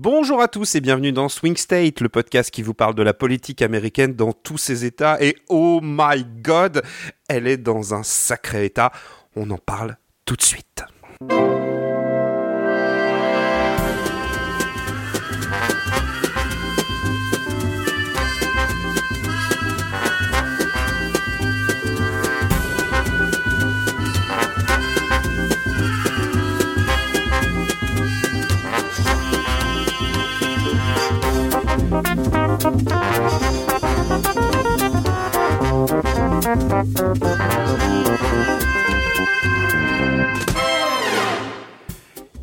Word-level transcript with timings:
Bonjour 0.00 0.40
à 0.40 0.46
tous 0.46 0.76
et 0.76 0.80
bienvenue 0.80 1.10
dans 1.10 1.28
Swing 1.28 1.56
State, 1.56 2.00
le 2.00 2.08
podcast 2.08 2.52
qui 2.52 2.62
vous 2.62 2.72
parle 2.72 2.94
de 2.94 3.02
la 3.02 3.12
politique 3.12 3.62
américaine 3.62 4.14
dans 4.14 4.32
tous 4.32 4.56
ses 4.56 4.84
états. 4.84 5.20
Et 5.20 5.34
oh 5.48 5.80
my 5.82 6.24
god, 6.40 6.82
elle 7.28 7.48
est 7.48 7.56
dans 7.56 7.94
un 7.94 8.04
sacré 8.04 8.66
état. 8.66 8.92
On 9.34 9.50
en 9.50 9.58
parle 9.58 9.96
tout 10.24 10.36
de 10.36 10.42
suite. 10.42 10.84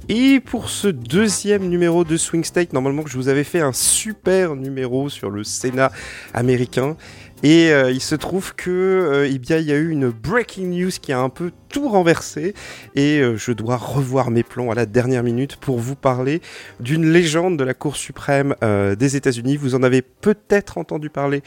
Et 0.08 0.40
pour 0.40 0.70
ce 0.70 0.88
deuxième 0.88 1.68
numéro 1.68 2.04
de 2.04 2.16
Swing 2.16 2.44
State, 2.44 2.74
normalement 2.74 3.04
que 3.04 3.10
je 3.10 3.18
vous 3.18 3.28
avais 3.28 3.44
fait 3.44 3.62
un 3.62 3.74
super 3.74 4.56
numéro 4.56 5.10
sur 5.10 5.30
le 5.30 5.44
Sénat 5.44 5.92
américain. 6.34 6.96
Et 7.44 7.72
euh, 7.72 7.92
il 7.92 8.02
se 8.02 8.16
trouve 8.16 8.56
que 8.56 8.72
euh, 8.72 9.30
eh 9.30 9.38
bien, 9.38 9.58
il 9.58 9.66
y 9.66 9.72
a 9.72 9.76
eu 9.76 9.90
une 9.90 10.10
breaking 10.10 10.68
news 10.68 10.92
qui 11.02 11.12
a 11.12 11.20
un 11.20 11.30
peu 11.30 11.52
tout 11.70 11.90
renversé 11.90 12.54
et 12.96 13.20
euh, 13.20 13.36
je 13.36 13.52
dois 13.52 13.76
revoir 13.76 14.32
mes 14.32 14.44
plans 14.44 14.72
à 14.72 14.76
la 14.76 14.86
dernière 14.86 15.22
minute 15.22 15.58
pour 15.58 15.78
vous 15.78 15.96
parler 15.96 16.42
d'une 16.80 17.12
légende 17.12 17.58
de 17.58 17.64
la 17.64 17.74
Cour 17.74 17.98
suprême 17.98 18.56
des 18.62 19.16
États-Unis. 19.16 19.58
Vous 19.58 19.76
en 19.76 19.84
avez 19.84 20.02
peut-être 20.02 20.78
entendu 20.78 21.10
parler 21.10 21.42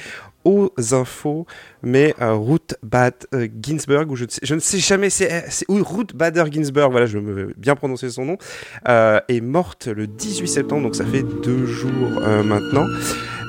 aux 0.44 0.70
infos, 0.92 1.46
mais 1.82 2.14
Ruth 2.20 2.76
Bader 2.82 3.50
Ginsburg, 3.60 4.10
ou 4.10 4.16
je, 4.16 4.54
ne 4.54 4.60
sais, 4.60 4.78
jamais, 4.78 5.10
c'est 5.10 5.44
Ruth 5.68 6.14
Bader 6.14 6.44
Ginsburg, 6.50 6.90
voilà, 6.90 7.06
je 7.06 7.18
veux 7.18 7.54
bien 7.56 7.74
prononcer 7.74 8.08
son 8.10 8.24
nom, 8.24 8.38
est 8.86 9.40
morte 9.42 9.88
le 9.88 10.06
18 10.06 10.46
septembre, 10.46 10.82
donc 10.82 10.96
ça 10.96 11.04
fait 11.04 11.24
deux 11.42 11.66
jours 11.66 12.20
maintenant. 12.44 12.86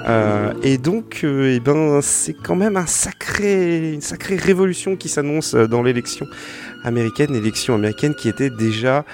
Euh, 0.08 0.54
et 0.64 0.78
donc, 0.78 1.22
euh, 1.24 1.54
eh 1.56 1.60
ben, 1.60 2.02
c'est 2.02 2.34
quand 2.34 2.56
même 2.56 2.78
un 2.78 2.86
sacré, 2.86 3.94
une 3.94 4.02
sacrée 4.02 4.36
révolution 4.36 4.96
qui 4.96 5.10
s'annonce 5.10 5.54
euh, 5.54 5.68
dans 5.68 5.84
l'élection 5.84 6.26
américaine, 6.84 7.34
l'élection 7.34 7.76
américaine 7.76 8.16
qui 8.16 8.30
était 8.30 8.50
déjà 8.50 9.06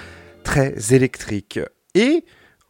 très 0.44 0.74
électrique. 0.90 1.58
Et 1.94 2.24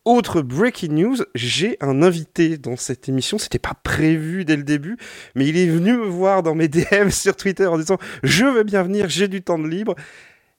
autre 0.05 0.41
breaking 0.41 0.93
news, 0.93 1.17
j'ai 1.35 1.77
un 1.81 2.03
invité 2.03 2.59
dans 2.59 2.77
cette 2.77 3.09
émission. 3.09 3.39
C'était 3.39 3.59
pas 3.59 3.75
prévu 3.83 4.45
dès 4.45 4.57
le 4.57 4.63
début, 4.63 4.97
mais 5.35 5.47
il 5.47 5.57
est 5.57 5.67
venu 5.67 5.93
me 5.95 6.07
voir 6.07 6.43
dans 6.43 6.55
mes 6.55 6.69
DM 6.69 7.11
sur 7.11 7.37
Twitter 7.37 7.67
en 7.67 7.77
disant 7.77 7.99
je 8.23 8.45
veux 8.45 8.63
bien 8.63 8.83
venir, 8.83 9.09
j'ai 9.09 9.29
du 9.29 9.43
temps 9.43 9.59
de 9.59 9.69
libre. 9.69 9.95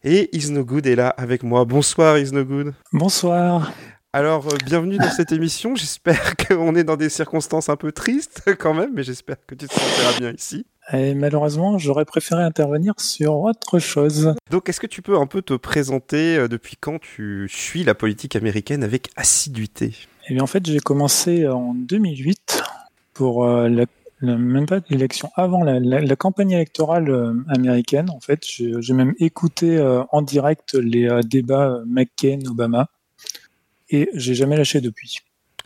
Et 0.03 0.29
Is 0.37 0.51
Good 0.51 0.85
est 0.85 0.95
là 0.95 1.09
avec 1.09 1.43
moi. 1.43 1.65
Bonsoir 1.65 2.19
Is 2.19 2.31
Good. 2.31 2.73
Bonsoir. 2.93 3.71
Alors, 4.17 4.47
euh, 4.47 4.57
bienvenue 4.65 4.97
dans 4.97 5.11
cette 5.11 5.31
émission. 5.31 5.75
J'espère 5.75 6.35
qu'on 6.37 6.73
est 6.73 6.83
dans 6.83 6.97
des 6.97 7.07
circonstances 7.09 7.69
un 7.69 7.75
peu 7.75 7.91
tristes 7.91 8.41
quand 8.59 8.73
même, 8.73 8.89
mais 8.95 9.03
j'espère 9.03 9.35
que 9.45 9.53
tu 9.53 9.67
te 9.67 9.73
sentiras 9.75 10.17
bien 10.17 10.33
ici. 10.33 10.65
Et 10.91 11.13
malheureusement, 11.13 11.77
j'aurais 11.77 12.05
préféré 12.05 12.41
intervenir 12.41 12.95
sur 12.97 13.35
autre 13.35 13.77
chose. 13.77 14.33
Donc, 14.49 14.69
est-ce 14.69 14.79
que 14.79 14.87
tu 14.87 15.03
peux 15.03 15.19
un 15.19 15.27
peu 15.27 15.43
te 15.43 15.53
présenter 15.53 16.35
euh, 16.35 16.47
depuis 16.47 16.77
quand 16.79 16.99
tu 16.99 17.47
suis 17.47 17.83
la 17.83 17.93
politique 17.93 18.35
américaine 18.35 18.83
avec 18.83 19.11
assiduité? 19.17 19.93
Eh 20.27 20.33
bien, 20.33 20.41
en 20.41 20.47
fait, 20.47 20.65
j'ai 20.65 20.79
commencé 20.79 21.47
en 21.47 21.75
2008 21.75 22.63
pour 23.13 23.45
euh, 23.45 23.69
la, 23.69 23.85
même 24.21 24.65
pas 24.65 24.79
l'élection, 24.89 25.29
avant 25.35 25.63
la, 25.63 26.15
campagne 26.15 26.53
électorale 26.53 27.35
américaine. 27.49 28.09
En 28.09 28.19
fait, 28.19 28.41
j'ai 28.47 28.93
même 28.95 29.13
écouté 29.19 29.79
en 30.11 30.23
direct 30.23 30.73
les 30.73 31.07
débats 31.23 31.83
McCain-Obama 31.85 32.89
et 33.89 34.09
j'ai 34.13 34.35
jamais 34.35 34.57
lâché 34.57 34.81
depuis. 34.81 35.19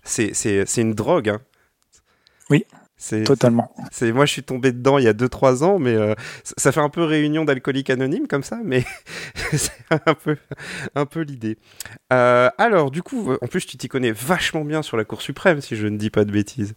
C'est 0.03 0.77
une 0.77 0.93
drogue. 0.93 1.29
Hein. 1.29 1.41
Oui. 2.49 2.65
Totalement. 3.25 3.73
C'est 3.91 4.11
moi 4.11 4.25
je 4.27 4.31
suis 4.31 4.43
tombé 4.43 4.71
dedans 4.71 4.99
il 4.99 5.05
y 5.05 5.07
a 5.07 5.13
2-3 5.13 5.63
ans, 5.63 5.79
mais 5.79 5.95
euh, 5.95 6.13
ça 6.43 6.71
fait 6.71 6.81
un 6.81 6.89
peu 6.89 7.03
réunion 7.03 7.45
d'alcooliques 7.45 7.89
anonymes 7.89 8.27
comme 8.27 8.43
ça, 8.43 8.59
mais 8.63 8.85
c'est 9.53 9.71
un 9.89 10.13
peu, 10.13 10.37
un 10.93 11.07
peu 11.07 11.21
l'idée. 11.21 11.57
Euh, 12.13 12.49
alors 12.59 12.91
du 12.91 13.01
coup, 13.01 13.33
en 13.41 13.47
plus 13.47 13.65
tu 13.65 13.77
t'y 13.77 13.87
connais 13.87 14.11
vachement 14.11 14.63
bien 14.63 14.83
sur 14.83 14.97
la 14.97 15.03
Cour 15.03 15.23
suprême, 15.23 15.61
si 15.61 15.75
je 15.75 15.87
ne 15.87 15.97
dis 15.97 16.11
pas 16.11 16.25
de 16.25 16.31
bêtises. 16.31 16.75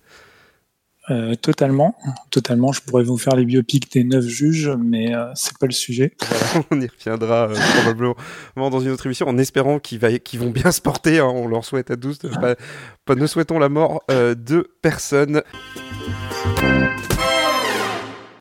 Euh, 1.11 1.35
totalement, 1.35 1.95
totalement. 2.31 2.73
Je 2.73 2.81
pourrais 2.81 3.05
vous 3.05 3.19
faire 3.19 3.37
les 3.37 3.45
biopics 3.45 3.93
des 3.93 4.05
neuf 4.05 4.25
juges, 4.25 4.71
mais 4.71 5.15
euh, 5.15 5.31
c'est 5.35 5.57
pas 5.59 5.67
le 5.67 5.73
sujet. 5.73 6.15
on 6.71 6.81
y 6.81 6.87
reviendra 6.87 7.49
euh, 7.49 7.55
probablement 7.83 8.17
dans 8.71 8.81
une 8.81 8.91
autre 8.91 9.05
émission, 9.05 9.29
en 9.29 9.37
espérant 9.37 9.79
qu'ils 9.79 10.01
vont 10.01 10.51
bien 10.51 10.73
se 10.73 10.81
porter. 10.81 11.19
Hein. 11.19 11.27
on 11.27 11.47
leur 11.47 11.65
souhaite 11.65 11.91
à 11.91 11.97
tous. 11.97 12.21
Ne 13.09 13.27
souhaitons 13.27 13.59
la 13.59 13.69
mort 13.69 14.03
de 14.09 14.71
personne. 14.81 15.43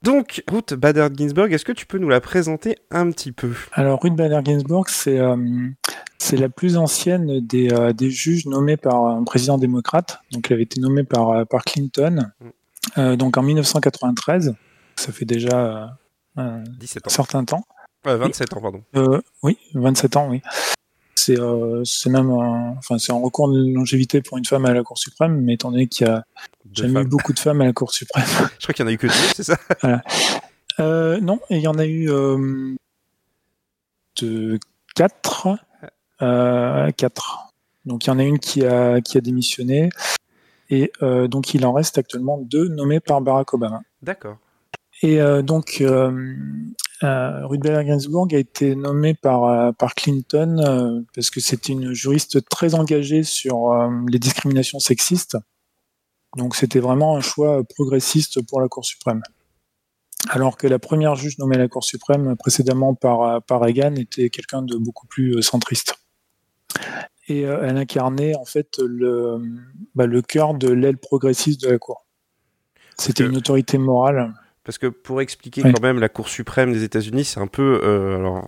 Donc, 0.03 0.43
Ruth 0.51 0.73
Bader 0.73 1.07
Ginsburg, 1.15 1.51
est-ce 1.53 1.65
que 1.65 1.71
tu 1.71 1.85
peux 1.85 1.97
nous 1.97 2.09
la 2.09 2.21
présenter 2.21 2.77
un 2.91 3.09
petit 3.09 3.31
peu 3.31 3.53
Alors, 3.71 4.01
Ruth 4.01 4.15
Bader 4.15 4.41
Ginsburg, 4.43 4.89
c'est 4.89 5.19
c'est 6.23 6.37
la 6.37 6.47
plus 6.47 6.77
ancienne 6.77 7.41
des, 7.41 7.69
euh, 7.73 7.91
des, 7.91 8.09
juges 8.09 8.45
nommés 8.45 8.77
par 8.77 9.07
un 9.07 9.23
président 9.25 9.57
démocrate. 9.57 10.21
Donc, 10.31 10.49
elle 10.49 10.55
avait 10.55 10.63
été 10.63 10.79
nommée 10.79 11.03
par, 11.03 11.29
euh, 11.31 11.43
par 11.43 11.63
Clinton. 11.65 12.31
Mm. 12.39 12.47
Euh, 12.97 13.15
donc, 13.17 13.37
en 13.37 13.43
1993. 13.43 14.55
Ça 14.95 15.11
fait 15.11 15.25
déjà 15.25 15.97
un 16.37 16.63
certain 17.07 17.43
temps. 17.43 17.65
27 18.05 18.53
ans, 18.53 18.61
pardon. 18.61 18.83
oui, 19.41 19.57
27 19.73 20.15
ans, 20.17 20.29
oui. 20.29 20.41
C'est 21.23 22.09
même 22.09 22.29
un, 22.29 22.75
enfin, 22.77 22.97
un 23.09 23.13
record 23.21 23.51
de 23.51 23.73
longévité 23.73 24.21
pour 24.21 24.37
une 24.37 24.45
femme 24.45 24.65
à 24.65 24.73
la 24.73 24.83
Cour 24.83 24.97
suprême, 24.97 25.41
mais 25.41 25.55
étant 25.55 25.71
donné 25.71 25.87
qu'il 25.87 26.07
y 26.07 26.09
a 26.09 26.23
jamais 26.71 27.01
eu 27.01 27.05
beaucoup 27.05 27.33
de 27.33 27.39
femmes 27.39 27.61
à 27.61 27.65
la 27.65 27.73
Cour 27.73 27.91
suprême. 27.91 28.25
Je 28.59 28.65
crois 28.65 28.73
qu'il 28.73 28.83
y 28.83 28.87
en 28.87 28.89
a 28.89 28.93
eu 28.93 28.97
que 28.97 29.07
deux, 29.07 29.13
c'est 29.35 29.43
ça? 29.43 29.57
Non, 30.79 31.39
il 31.49 31.59
y 31.59 31.67
en 31.67 31.77
a 31.77 31.85
eu 31.85 32.07
de 34.21 34.59
quatre. 34.95 35.49
Euh, 36.21 36.91
quatre. 36.91 37.49
Donc 37.85 38.05
il 38.05 38.09
y 38.09 38.11
en 38.11 38.19
a 38.19 38.23
une 38.23 38.39
qui 38.39 38.65
a, 38.65 39.01
qui 39.01 39.17
a 39.17 39.21
démissionné. 39.21 39.89
Et 40.69 40.91
euh, 41.01 41.27
donc 41.27 41.53
il 41.53 41.65
en 41.65 41.73
reste 41.73 41.97
actuellement 41.97 42.37
deux 42.37 42.67
nommés 42.67 42.99
par 42.99 43.21
Barack 43.21 43.53
Obama. 43.53 43.81
D'accord. 44.01 44.37
Et 45.01 45.21
euh, 45.21 45.41
donc 45.41 45.79
euh, 45.81 46.35
Ruth 47.03 47.61
Bader 47.61 47.85
Ginsburg 47.85 48.33
a 48.33 48.37
été 48.37 48.75
nommée 48.75 49.13
par, 49.13 49.73
par 49.75 49.93
Clinton 49.93 51.03
parce 51.13 51.29
que 51.29 51.39
c'était 51.39 51.73
une 51.73 51.93
juriste 51.93 52.47
très 52.49 52.75
engagée 52.75 53.23
sur 53.23 53.73
les 54.09 54.19
discriminations 54.19 54.79
sexistes. 54.79 55.37
Donc 56.37 56.55
c'était 56.55 56.79
vraiment 56.79 57.15
un 57.17 57.21
choix 57.21 57.63
progressiste 57.63 58.41
pour 58.47 58.61
la 58.61 58.67
Cour 58.67 58.85
suprême. 58.85 59.21
Alors 60.29 60.55
que 60.55 60.67
la 60.67 60.79
première 60.79 61.15
juge 61.15 61.37
nommée 61.37 61.55
à 61.55 61.59
la 61.59 61.67
Cour 61.67 61.83
suprême 61.83 62.35
précédemment 62.37 62.95
par, 62.95 63.41
par 63.43 63.61
Reagan 63.61 63.95
était 63.95 64.29
quelqu'un 64.29 64.61
de 64.61 64.77
beaucoup 64.77 65.05
plus 65.05 65.41
centriste 65.41 65.95
et 67.27 67.45
euh, 67.45 67.59
elle 67.63 67.77
incarnait 67.77 68.35
en 68.35 68.45
fait 68.45 68.77
le, 68.79 69.41
bah, 69.95 70.05
le 70.05 70.21
cœur 70.21 70.53
de 70.53 70.69
l'aile 70.69 70.97
progressiste 70.97 71.61
de 71.63 71.69
la 71.69 71.77
Cour. 71.77 72.05
C'était 72.97 73.25
une 73.25 73.37
autorité 73.37 73.77
morale. 73.77 74.33
Parce 74.63 74.77
que 74.77 74.87
pour 74.87 75.21
expliquer 75.21 75.61
quand 75.61 75.81
même 75.81 75.99
la 75.99 76.09
Cour 76.09 76.29
suprême 76.29 76.71
des 76.71 76.83
États-Unis, 76.83 77.25
c'est 77.25 77.39
un 77.39 77.47
peu, 77.47 77.81
euh, 77.83 78.15
alors, 78.15 78.47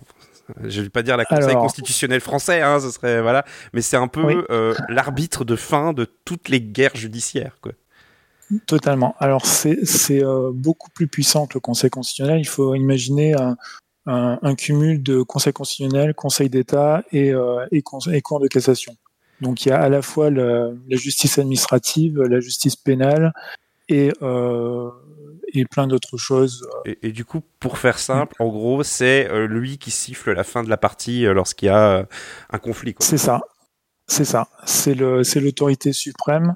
je 0.64 0.80
vais 0.80 0.88
pas 0.88 1.02
dire 1.02 1.16
la 1.16 1.24
Conseil 1.24 1.54
constitutionnel 1.54 2.20
français, 2.20 2.62
hein, 2.62 2.80
ce 2.80 2.90
serait 2.90 3.20
voilà, 3.20 3.44
mais 3.72 3.82
c'est 3.82 3.96
un 3.96 4.08
peu 4.08 4.46
euh, 4.50 4.74
l'arbitre 4.88 5.44
de 5.44 5.56
fin 5.56 5.92
de 5.92 6.06
toutes 6.24 6.48
les 6.48 6.60
guerres 6.60 6.96
judiciaires, 6.96 7.58
quoi. 7.60 7.72
Totalement. 8.66 9.16
Alors 9.18 9.44
c'est 9.44 10.22
beaucoup 10.54 10.88
plus 10.90 11.08
puissant 11.08 11.48
que 11.48 11.54
le 11.54 11.60
Conseil 11.60 11.90
constitutionnel. 11.90 12.38
Il 12.38 12.46
faut 12.46 12.76
imaginer 12.76 13.34
un, 13.34 13.56
un, 14.06 14.54
cumul 14.54 15.02
de 15.02 15.22
conseil 15.22 15.52
constitutionnel, 15.52 16.14
conseil 16.14 16.48
d'État 16.48 17.02
et, 17.12 17.32
euh, 17.32 17.66
et, 17.72 17.82
cour 17.82 18.40
de 18.40 18.46
cassation. 18.46 18.96
Donc 19.40 19.66
il 19.66 19.70
y 19.70 19.72
a 19.72 19.80
à 19.80 19.88
la 19.88 20.00
fois 20.02 20.30
la 20.30 20.72
justice 20.90 21.38
administrative, 21.38 22.20
la 22.22 22.40
justice 22.40 22.76
pénale 22.76 23.32
et, 23.88 24.12
euh, 25.56 25.60
et 25.60 25.64
plein 25.64 25.86
d'autres 25.86 26.16
choses. 26.16 26.66
Et, 26.84 27.12
du 27.12 27.24
coup, 27.24 27.42
pour 27.60 27.78
faire 27.78 27.98
simple, 27.98 28.34
en 28.38 28.48
gros, 28.48 28.82
c'est 28.82 29.28
euh, 29.30 29.46
lui 29.46 29.78
qui 29.78 29.90
siffle 29.90 30.32
la 30.32 30.44
fin 30.44 30.62
de 30.62 30.68
la 30.68 30.76
partie 30.76 31.26
euh, 31.26 31.32
lorsqu'il 31.32 31.66
y 31.66 31.70
a 31.70 32.06
un 32.50 32.58
conflit. 32.58 32.94
C'est 33.00 33.18
ça, 33.18 33.40
c'est 34.06 34.24
ça. 34.24 34.48
C'est 34.64 34.94
l'autorité 34.94 35.92
suprême 35.92 36.54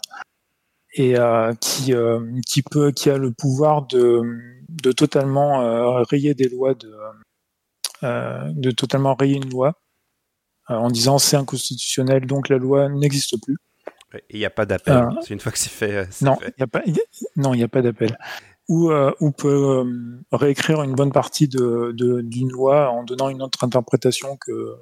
et 0.94 1.14
qui, 1.60 1.94
qui 2.46 2.62
peut, 2.62 2.90
qui 2.90 3.10
a 3.10 3.16
le 3.16 3.30
pouvoir 3.30 3.86
de, 3.86 4.22
de 4.68 4.92
totalement 4.92 6.02
rayer 6.02 6.34
des 6.34 6.48
lois 6.48 6.74
de, 6.74 6.92
euh, 8.02 8.50
de 8.54 8.70
totalement 8.70 9.14
rayer 9.14 9.36
une 9.36 9.50
loi 9.50 9.74
euh, 10.70 10.74
en 10.74 10.90
disant 10.90 11.18
c'est 11.18 11.36
inconstitutionnel, 11.36 12.24
donc 12.26 12.48
la 12.48 12.56
loi 12.56 12.88
n'existe 12.88 13.36
plus. 13.42 13.56
Il 14.30 14.38
n'y 14.38 14.46
a 14.46 14.50
pas 14.50 14.64
d'appel. 14.64 15.06
c'est 15.20 15.34
une 15.34 15.40
fois 15.40 15.52
que 15.52 15.58
c'est 15.58 15.68
fait. 15.68 16.08
non, 16.22 16.38
il 16.40 16.54
n'y 16.56 16.62
a 16.62 16.66
pas. 16.66 16.80
non, 17.36 17.52
il 17.52 17.58
n'y 17.58 17.62
a 17.62 17.68
pas 17.68 17.82
d'appel. 17.82 18.16
Ou 18.70 18.92
on 18.92 19.32
peut 19.32 19.84
réécrire 20.30 20.82
une 20.82 20.94
bonne 20.94 21.10
partie 21.10 21.48
de, 21.48 21.92
d'une 22.22 22.50
loi 22.50 22.88
en 22.90 23.02
donnant 23.02 23.28
une 23.28 23.42
autre 23.42 23.64
interprétation 23.64 24.36
que, 24.36 24.76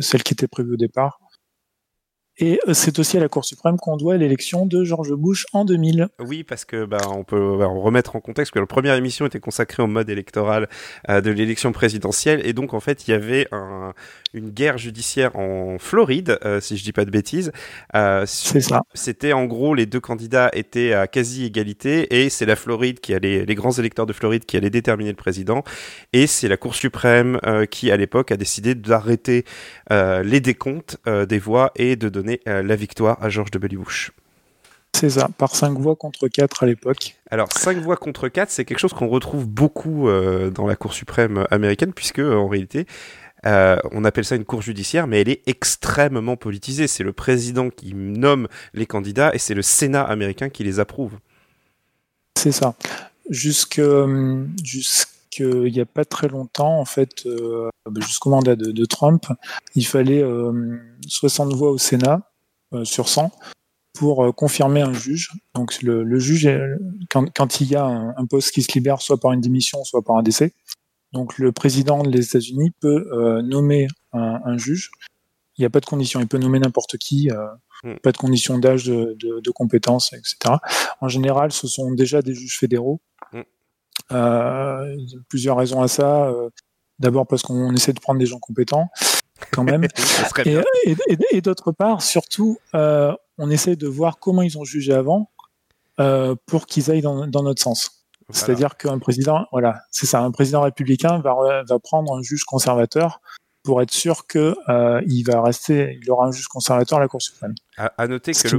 celle 0.00 0.22
qui 0.22 0.32
était 0.32 0.48
prévue 0.48 0.72
au 0.72 0.76
départ. 0.76 1.20
Et 2.40 2.60
euh, 2.68 2.74
c'est 2.74 2.98
aussi 2.98 3.16
à 3.16 3.20
la 3.20 3.28
Cour 3.28 3.44
suprême 3.44 3.78
qu'on 3.78 3.96
doit 3.96 4.16
l'élection 4.16 4.64
de 4.64 4.84
George 4.84 5.12
Bush 5.12 5.46
en 5.52 5.64
2000. 5.64 6.08
Oui, 6.20 6.44
parce 6.44 6.64
que 6.64 6.84
bah, 6.84 6.98
on 7.12 7.24
peut 7.24 7.58
bah, 7.58 7.66
remettre 7.66 8.14
en 8.14 8.20
contexte 8.20 8.52
que 8.52 8.60
la 8.60 8.66
première 8.66 8.94
émission 8.94 9.26
était 9.26 9.40
consacrée 9.40 9.82
au 9.82 9.88
mode 9.88 10.08
électoral 10.08 10.68
euh, 11.08 11.20
de 11.20 11.30
l'élection 11.30 11.72
présidentielle, 11.72 12.40
et 12.46 12.52
donc 12.52 12.74
en 12.74 12.80
fait 12.80 13.08
il 13.08 13.10
y 13.10 13.14
avait 13.14 13.48
un, 13.50 13.92
une 14.34 14.50
guerre 14.50 14.78
judiciaire 14.78 15.34
en 15.36 15.78
Floride, 15.78 16.38
euh, 16.44 16.60
si 16.60 16.76
je 16.76 16.84
dis 16.84 16.92
pas 16.92 17.04
de 17.04 17.10
bêtises. 17.10 17.50
c'est 18.26 18.60
ça. 18.60 18.82
C'était 18.94 19.32
en 19.32 19.46
gros 19.46 19.74
les 19.74 19.86
deux 19.86 20.00
candidats 20.00 20.50
étaient 20.52 20.92
à 20.92 21.08
quasi 21.08 21.44
égalité, 21.44 22.22
et 22.22 22.30
c'est 22.30 22.46
la 22.46 22.56
Floride 22.56 23.00
qui 23.00 23.14
allait, 23.14 23.44
les 23.46 23.54
grands 23.56 23.72
électeurs 23.72 24.06
de 24.06 24.12
Floride 24.12 24.44
qui 24.44 24.56
allaient 24.56 24.70
déterminer 24.70 25.10
le 25.10 25.16
président, 25.16 25.64
et 26.12 26.28
c'est 26.28 26.48
la 26.48 26.56
Cour 26.56 26.76
suprême 26.76 27.40
qui 27.70 27.90
à 27.90 27.96
l'époque 27.96 28.30
a 28.30 28.36
décidé 28.36 28.74
d'arrêter 28.74 29.44
les 29.90 30.40
décomptes 30.40 30.98
des 31.06 31.38
voix 31.38 31.72
et 31.76 31.96
de 31.96 32.08
donner 32.08 32.27
euh, 32.48 32.62
la 32.62 32.76
victoire 32.76 33.22
à 33.22 33.28
George 33.28 33.50
W. 33.50 33.76
Bush. 33.76 34.12
C'est 34.94 35.10
ça, 35.10 35.28
par 35.38 35.54
5 35.54 35.78
voix 35.78 35.96
contre 35.96 36.26
4 36.28 36.62
à 36.64 36.66
l'époque. 36.66 37.16
Alors 37.30 37.52
5 37.52 37.78
voix 37.78 37.96
contre 37.96 38.28
4, 38.28 38.50
c'est 38.50 38.64
quelque 38.64 38.78
chose 38.78 38.92
qu'on 38.92 39.08
retrouve 39.08 39.46
beaucoup 39.46 40.08
euh, 40.08 40.50
dans 40.50 40.66
la 40.66 40.76
Cour 40.76 40.92
suprême 40.92 41.46
américaine, 41.50 41.92
puisque 41.92 42.18
en 42.18 42.48
réalité, 42.48 42.86
euh, 43.46 43.76
on 43.92 44.04
appelle 44.04 44.24
ça 44.24 44.34
une 44.36 44.44
cour 44.44 44.62
judiciaire, 44.62 45.06
mais 45.06 45.20
elle 45.20 45.28
est 45.28 45.42
extrêmement 45.46 46.36
politisée. 46.36 46.86
C'est 46.86 47.04
le 47.04 47.12
président 47.12 47.70
qui 47.70 47.94
nomme 47.94 48.48
les 48.74 48.86
candidats 48.86 49.30
et 49.34 49.38
c'est 49.38 49.54
le 49.54 49.62
Sénat 49.62 50.02
américain 50.02 50.48
qui 50.48 50.64
les 50.64 50.80
approuve. 50.80 51.18
C'est 52.36 52.52
ça. 52.52 52.74
Jusque, 53.30 53.80
jusqu'il 55.38 55.72
n'y 55.72 55.80
a 55.80 55.86
pas 55.86 56.04
très 56.04 56.28
longtemps, 56.28 56.78
en 56.78 56.84
fait, 56.84 57.26
jusqu'au 57.98 58.30
mandat 58.30 58.56
de, 58.56 58.84
Trump, 58.84 59.26
il 59.74 59.86
fallait 59.86 60.24
60 61.06 61.52
voix 61.54 61.70
au 61.70 61.78
Sénat 61.78 62.28
euh, 62.74 62.84
sur 62.84 63.08
100 63.08 63.32
pour 63.94 64.22
euh, 64.22 64.30
confirmer 64.30 64.82
un 64.82 64.92
juge. 64.92 65.30
Donc 65.54 65.80
le, 65.80 66.18
juge, 66.18 66.46
quand, 67.08 67.60
il 67.60 67.68
y 67.68 67.76
a 67.76 67.86
un, 67.86 68.26
poste 68.26 68.50
qui 68.52 68.62
se 68.62 68.70
libère, 68.74 69.00
soit 69.00 69.18
par 69.18 69.32
une 69.32 69.40
démission, 69.40 69.82
soit 69.84 70.02
par 70.02 70.16
un 70.16 70.22
décès, 70.22 70.52
donc 71.12 71.38
le 71.38 71.50
président 71.50 72.02
des 72.02 72.26
États-Unis 72.26 72.72
peut 72.80 73.08
euh, 73.12 73.40
nommer 73.40 73.88
un, 74.12 74.58
juge. 74.58 74.90
Il 75.56 75.62
n'y 75.62 75.64
a 75.64 75.70
pas 75.70 75.80
de 75.80 75.86
condition. 75.86 76.20
Il 76.20 76.28
peut 76.28 76.38
nommer 76.38 76.58
n'importe 76.58 76.98
qui. 76.98 77.30
Hmm. 77.82 77.94
Pas 78.02 78.12
de 78.12 78.18
condition 78.18 78.58
d'âge, 78.58 78.84
de, 78.84 79.16
de, 79.18 79.50
compétences, 79.50 80.12
etc. 80.12 80.56
En 81.00 81.08
général, 81.08 81.52
ce 81.52 81.68
sont 81.68 81.92
déjà 81.92 82.20
des 82.20 82.34
juges 82.34 82.58
fédéraux. 82.58 83.00
Il 84.10 85.06
y 85.08 85.16
a 85.16 85.20
plusieurs 85.28 85.56
raisons 85.56 85.82
à 85.82 85.88
ça. 85.88 86.32
D'abord 86.98 87.26
parce 87.26 87.42
qu'on 87.42 87.72
essaie 87.74 87.92
de 87.92 88.00
prendre 88.00 88.18
des 88.18 88.26
gens 88.26 88.40
compétents 88.40 88.90
quand 89.52 89.64
même. 89.64 89.86
et, 91.30 91.40
d'autre 91.40 91.72
part, 91.72 92.02
surtout, 92.02 92.58
euh, 92.74 93.14
on 93.38 93.50
essaie 93.50 93.76
de 93.76 93.86
voir 93.86 94.18
comment 94.18 94.42
ils 94.42 94.58
ont 94.58 94.64
jugé 94.64 94.92
avant 94.92 95.30
euh, 96.00 96.34
pour 96.46 96.66
qu'ils 96.66 96.90
aillent 96.90 97.02
dans, 97.02 97.26
notre 97.26 97.62
sens. 97.62 98.06
C'est-à-dire 98.30 98.76
qu'un 98.76 98.98
président, 98.98 99.46
voilà, 99.52 99.80
c'est 99.90 100.06
ça, 100.06 100.20
un 100.20 100.30
président 100.30 100.60
républicain 100.60 101.18
va, 101.20 101.62
va 101.66 101.78
prendre 101.78 102.14
un 102.14 102.22
juge 102.22 102.44
conservateur 102.44 103.20
pour 103.62 103.80
être 103.80 103.92
sûr 103.92 104.26
que 104.26 104.54
euh, 104.68 105.00
il 105.06 105.22
va 105.24 105.42
rester, 105.42 105.98
il 106.00 106.10
aura 106.10 106.26
un 106.26 106.30
juge 106.30 106.48
conservateur 106.48 106.98
à 106.98 107.00
la 107.00 107.08
Cour 107.08 107.22
suprême. 107.22 107.54
À, 107.76 108.06
noter 108.06 108.32
que 108.32 108.48
le, 108.48 108.58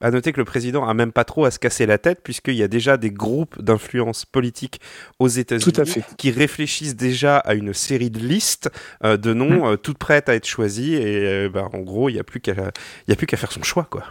à 0.00 0.10
noter 0.10 0.32
que 0.32 0.40
le 0.40 0.44
président 0.44 0.86
a 0.86 0.94
même 0.94 1.12
pas 1.12 1.24
trop 1.24 1.44
à 1.44 1.50
se 1.50 1.58
casser 1.58 1.86
la 1.86 1.98
tête 1.98 2.20
puisqu'il 2.22 2.54
y 2.54 2.62
a 2.62 2.68
déjà 2.68 2.96
des 2.96 3.10
groupes 3.10 3.60
d'influence 3.60 4.24
politique 4.24 4.80
aux 5.18 5.28
États-Unis 5.28 6.02
qui 6.18 6.30
réfléchissent 6.30 6.96
déjà 6.96 7.38
à 7.38 7.54
une 7.54 7.72
série 7.72 8.10
de 8.10 8.18
listes 8.18 8.70
euh, 9.04 9.16
de 9.16 9.32
noms 9.32 9.66
mm. 9.66 9.72
euh, 9.72 9.76
toutes 9.76 9.98
prêtes 9.98 10.28
à 10.28 10.34
être 10.34 10.46
choisies 10.46 10.94
et 10.94 11.26
euh, 11.26 11.48
bah, 11.48 11.68
en 11.72 11.80
gros 11.80 12.08
il 12.08 12.14
n'y 12.14 12.20
a 12.20 12.24
plus 12.24 12.40
qu'à 12.40 12.72
il 13.06 13.12
a 13.12 13.16
plus 13.16 13.26
qu'à 13.26 13.36
faire 13.36 13.52
son 13.52 13.62
choix 13.62 13.84
quoi. 13.84 14.04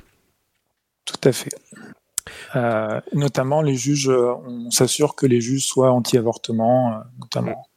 Tout 1.06 1.28
à 1.28 1.34
fait. 1.34 1.54
notamment 3.12 3.62
les 3.62 3.76
juges, 3.76 4.10
on 4.10 4.72
s'assure 4.72 5.16
que 5.16 5.26
les 5.26 5.42
juges 5.42 5.66
soient 5.66 5.92
anti-avortement, 5.92 7.04
notamment. 7.20 7.68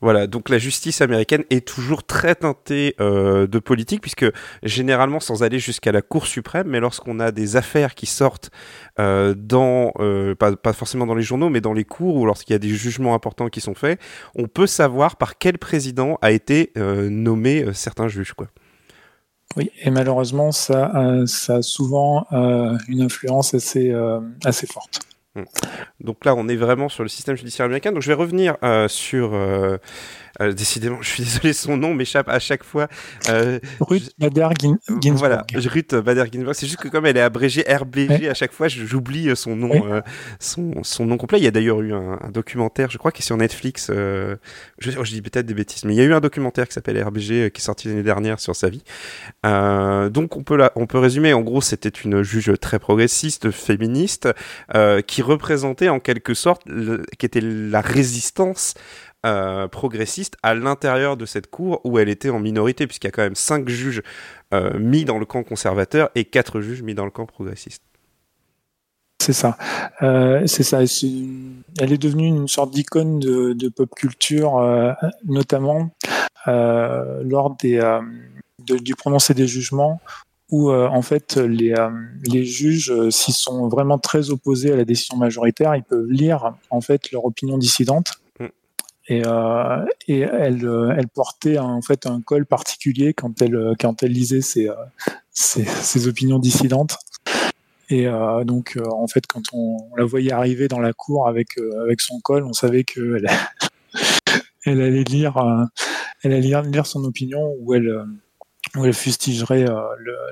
Voilà, 0.00 0.26
donc 0.26 0.48
la 0.50 0.58
justice 0.58 1.00
américaine 1.00 1.44
est 1.50 1.66
toujours 1.66 2.04
très 2.04 2.34
teintée 2.36 2.94
euh, 3.00 3.46
de 3.46 3.58
politique, 3.58 4.00
puisque 4.00 4.26
généralement, 4.62 5.18
sans 5.18 5.42
aller 5.42 5.58
jusqu'à 5.58 5.90
la 5.90 6.02
Cour 6.02 6.26
suprême, 6.26 6.68
mais 6.68 6.80
lorsqu'on 6.80 7.18
a 7.18 7.32
des 7.32 7.56
affaires 7.56 7.94
qui 7.94 8.06
sortent 8.06 8.50
euh, 9.00 9.34
dans, 9.36 9.92
euh, 9.98 10.34
pas, 10.34 10.72
forcément 10.72 11.06
dans 11.06 11.14
les 11.14 11.22
journaux, 11.22 11.48
mais 11.48 11.60
dans 11.60 11.72
les 11.72 11.84
cours, 11.84 12.16
ou 12.16 12.26
lorsqu'il 12.26 12.52
y 12.52 12.56
a 12.56 12.60
des 12.60 12.68
jugements 12.68 13.14
importants 13.14 13.48
qui 13.48 13.60
sont 13.60 13.74
faits, 13.74 14.00
on 14.36 14.46
peut 14.46 14.68
savoir 14.68 15.16
par 15.16 15.38
quel 15.38 15.58
président 15.58 16.18
a 16.22 16.30
été 16.30 16.72
nommé 16.76 17.66
certains 17.72 18.08
juges. 18.08 18.32
Quoi. 18.32 18.48
Oui, 19.56 19.70
et 19.82 19.90
malheureusement, 19.90 20.52
ça, 20.52 20.86
a 20.86 21.62
souvent 21.62 22.26
une 22.88 23.02
influence 23.02 23.54
assez 23.54 23.92
forte. 24.66 25.00
Hmm. 25.34 25.44
Donc 26.00 26.24
là, 26.24 26.34
on 26.36 26.48
est 26.48 26.56
vraiment 26.56 26.88
sur 26.88 27.02
le 27.02 27.08
système 27.08 27.36
judiciaire 27.36 27.66
américain. 27.66 27.92
Donc 27.92 28.02
je 28.02 28.08
vais 28.08 28.14
revenir 28.14 28.56
euh, 28.62 28.86
sur 28.88 29.34
euh, 29.34 29.78
euh, 30.40 30.52
décidément, 30.52 30.98
je 31.00 31.08
suis 31.08 31.22
désolé, 31.24 31.52
son 31.52 31.76
nom 31.76 31.94
m'échappe 31.94 32.28
à 32.28 32.38
chaque 32.38 32.64
fois. 32.64 32.88
Euh, 33.28 33.58
Ruth 33.80 34.10
Bader 34.18 34.48
Ginsburg. 34.60 35.16
Voilà, 35.16 35.44
Ruth 35.54 35.94
Bader 35.94 36.24
Ginsburg. 36.30 36.54
C'est 36.54 36.66
juste 36.66 36.80
que 36.80 36.88
comme 36.88 37.06
elle 37.06 37.16
est 37.16 37.20
abrégée 37.20 37.64
RBG 37.68 38.28
à 38.28 38.34
chaque 38.34 38.52
fois, 38.52 38.68
j'oublie 38.68 39.28
euh, 39.28 39.34
son 39.34 39.56
nom, 39.56 39.86
euh, 39.86 40.00
son, 40.40 40.82
son, 40.82 41.06
nom 41.06 41.16
complet. 41.16 41.38
Il 41.38 41.44
y 41.44 41.48
a 41.48 41.50
d'ailleurs 41.50 41.80
eu 41.80 41.92
un, 41.92 42.18
un, 42.20 42.30
documentaire, 42.30 42.90
je 42.90 42.98
crois, 42.98 43.12
qui 43.12 43.22
est 43.22 43.24
sur 43.24 43.36
Netflix. 43.36 43.90
Je, 43.90 44.36
je, 44.78 45.02
dis 45.02 45.22
peut-être 45.22 45.46
des 45.46 45.54
bêtises, 45.54 45.84
mais 45.84 45.94
il 45.94 45.96
y 45.96 46.00
a 46.00 46.04
eu 46.04 46.14
un 46.14 46.20
documentaire 46.20 46.66
qui 46.66 46.74
s'appelle 46.74 47.00
RBG 47.02 47.50
qui 47.50 47.60
est 47.60 47.64
sorti 47.64 47.88
l'année 47.88 48.02
dernière 48.02 48.40
sur 48.40 48.56
sa 48.56 48.68
vie. 48.68 48.82
donc 49.44 50.36
on 50.36 50.42
peut 50.42 50.56
la, 50.56 50.72
on 50.76 50.86
peut 50.86 50.98
résumer. 50.98 51.32
En 51.32 51.42
gros, 51.42 51.60
c'était 51.60 51.88
une 51.88 52.22
juge 52.22 52.52
très 52.60 52.78
progressiste, 52.78 53.50
féministe, 53.50 54.28
qui 55.06 55.22
représentait 55.22 55.88
en 55.88 56.00
quelque 56.00 56.34
sorte, 56.34 56.62
qui 57.18 57.26
était 57.26 57.40
la 57.40 57.80
résistance 57.80 58.74
euh, 59.24 59.68
progressiste 59.68 60.36
à 60.42 60.54
l'intérieur 60.54 61.16
de 61.16 61.24
cette 61.24 61.50
cour 61.50 61.80
où 61.84 61.98
elle 61.98 62.10
était 62.10 62.28
en 62.28 62.40
minorité, 62.40 62.86
puisqu'il 62.86 63.06
y 63.06 63.08
a 63.08 63.10
quand 63.10 63.22
même 63.22 63.34
cinq 63.34 63.70
juges 63.70 64.02
euh, 64.52 64.78
mis 64.78 65.06
dans 65.06 65.18
le 65.18 65.24
camp 65.24 65.42
conservateur 65.42 66.10
et 66.14 66.26
quatre 66.26 66.60
juges 66.60 66.82
mis 66.82 66.94
dans 66.94 67.06
le 67.06 67.10
camp 67.10 67.24
progressiste. 67.24 67.82
C'est 69.22 69.32
ça. 69.32 69.56
Euh, 70.02 70.46
c'est 70.46 70.62
ça. 70.62 70.80
elle 71.80 71.92
est 71.92 71.96
devenue 71.96 72.26
une 72.26 72.48
sorte 72.48 72.70
d'icône 72.70 73.18
de, 73.18 73.68
pop 73.70 73.88
culture, 73.96 74.62
notamment 75.24 75.88
lors 76.46 77.56
des, 77.62 77.80
du 78.58 78.94
prononcé 78.94 79.32
des 79.32 79.46
jugements, 79.46 80.02
où 80.50 80.70
en 80.70 81.00
fait 81.00 81.38
les, 81.38 81.74
les 82.26 82.44
juges, 82.44 82.92
s'ils 83.08 83.32
sont 83.32 83.68
vraiment 83.68 83.98
très 83.98 84.28
opposés 84.28 84.70
à 84.72 84.76
la 84.76 84.84
décision 84.84 85.16
majoritaire, 85.16 85.74
ils 85.76 85.82
peuvent 85.82 86.10
lire 86.10 86.52
en 86.68 86.82
fait 86.82 87.10
leur 87.10 87.24
opinion 87.24 87.56
dissidente 87.56 88.18
et, 89.06 89.22
euh, 89.26 89.84
et 90.08 90.20
elle, 90.20 90.66
euh, 90.66 90.94
elle 90.96 91.08
portait 91.08 91.58
en 91.58 91.82
fait 91.82 92.06
un 92.06 92.22
col 92.22 92.46
particulier 92.46 93.12
quand 93.12 93.42
elle, 93.42 93.74
quand 93.78 94.02
elle 94.02 94.12
lisait 94.12 94.40
ses, 94.40 94.68
euh, 94.68 94.74
ses, 95.30 95.64
ses 95.64 96.08
opinions 96.08 96.38
dissidentes. 96.38 96.96
Et 97.90 98.06
euh, 98.06 98.44
donc, 98.44 98.76
euh, 98.76 98.84
en 98.90 99.06
fait, 99.06 99.26
quand 99.26 99.42
on, 99.52 99.76
la 99.96 100.04
voyait 100.04 100.32
arriver 100.32 100.68
dans 100.68 100.80
la 100.80 100.94
cour 100.94 101.28
avec, 101.28 101.48
avec 101.82 102.00
son 102.00 102.18
col, 102.20 102.44
on 102.44 102.54
savait 102.54 102.84
qu'elle 102.84 103.28
elle 104.64 104.80
allait 104.80 105.04
lire, 105.04 105.68
elle 106.22 106.32
allait 106.32 106.62
lire 106.62 106.86
son 106.86 107.04
opinion 107.04 107.54
ou 107.60 107.74
elle, 107.74 108.06
où 108.74 108.84
elle 108.84 108.94
fustigerait 108.94 109.66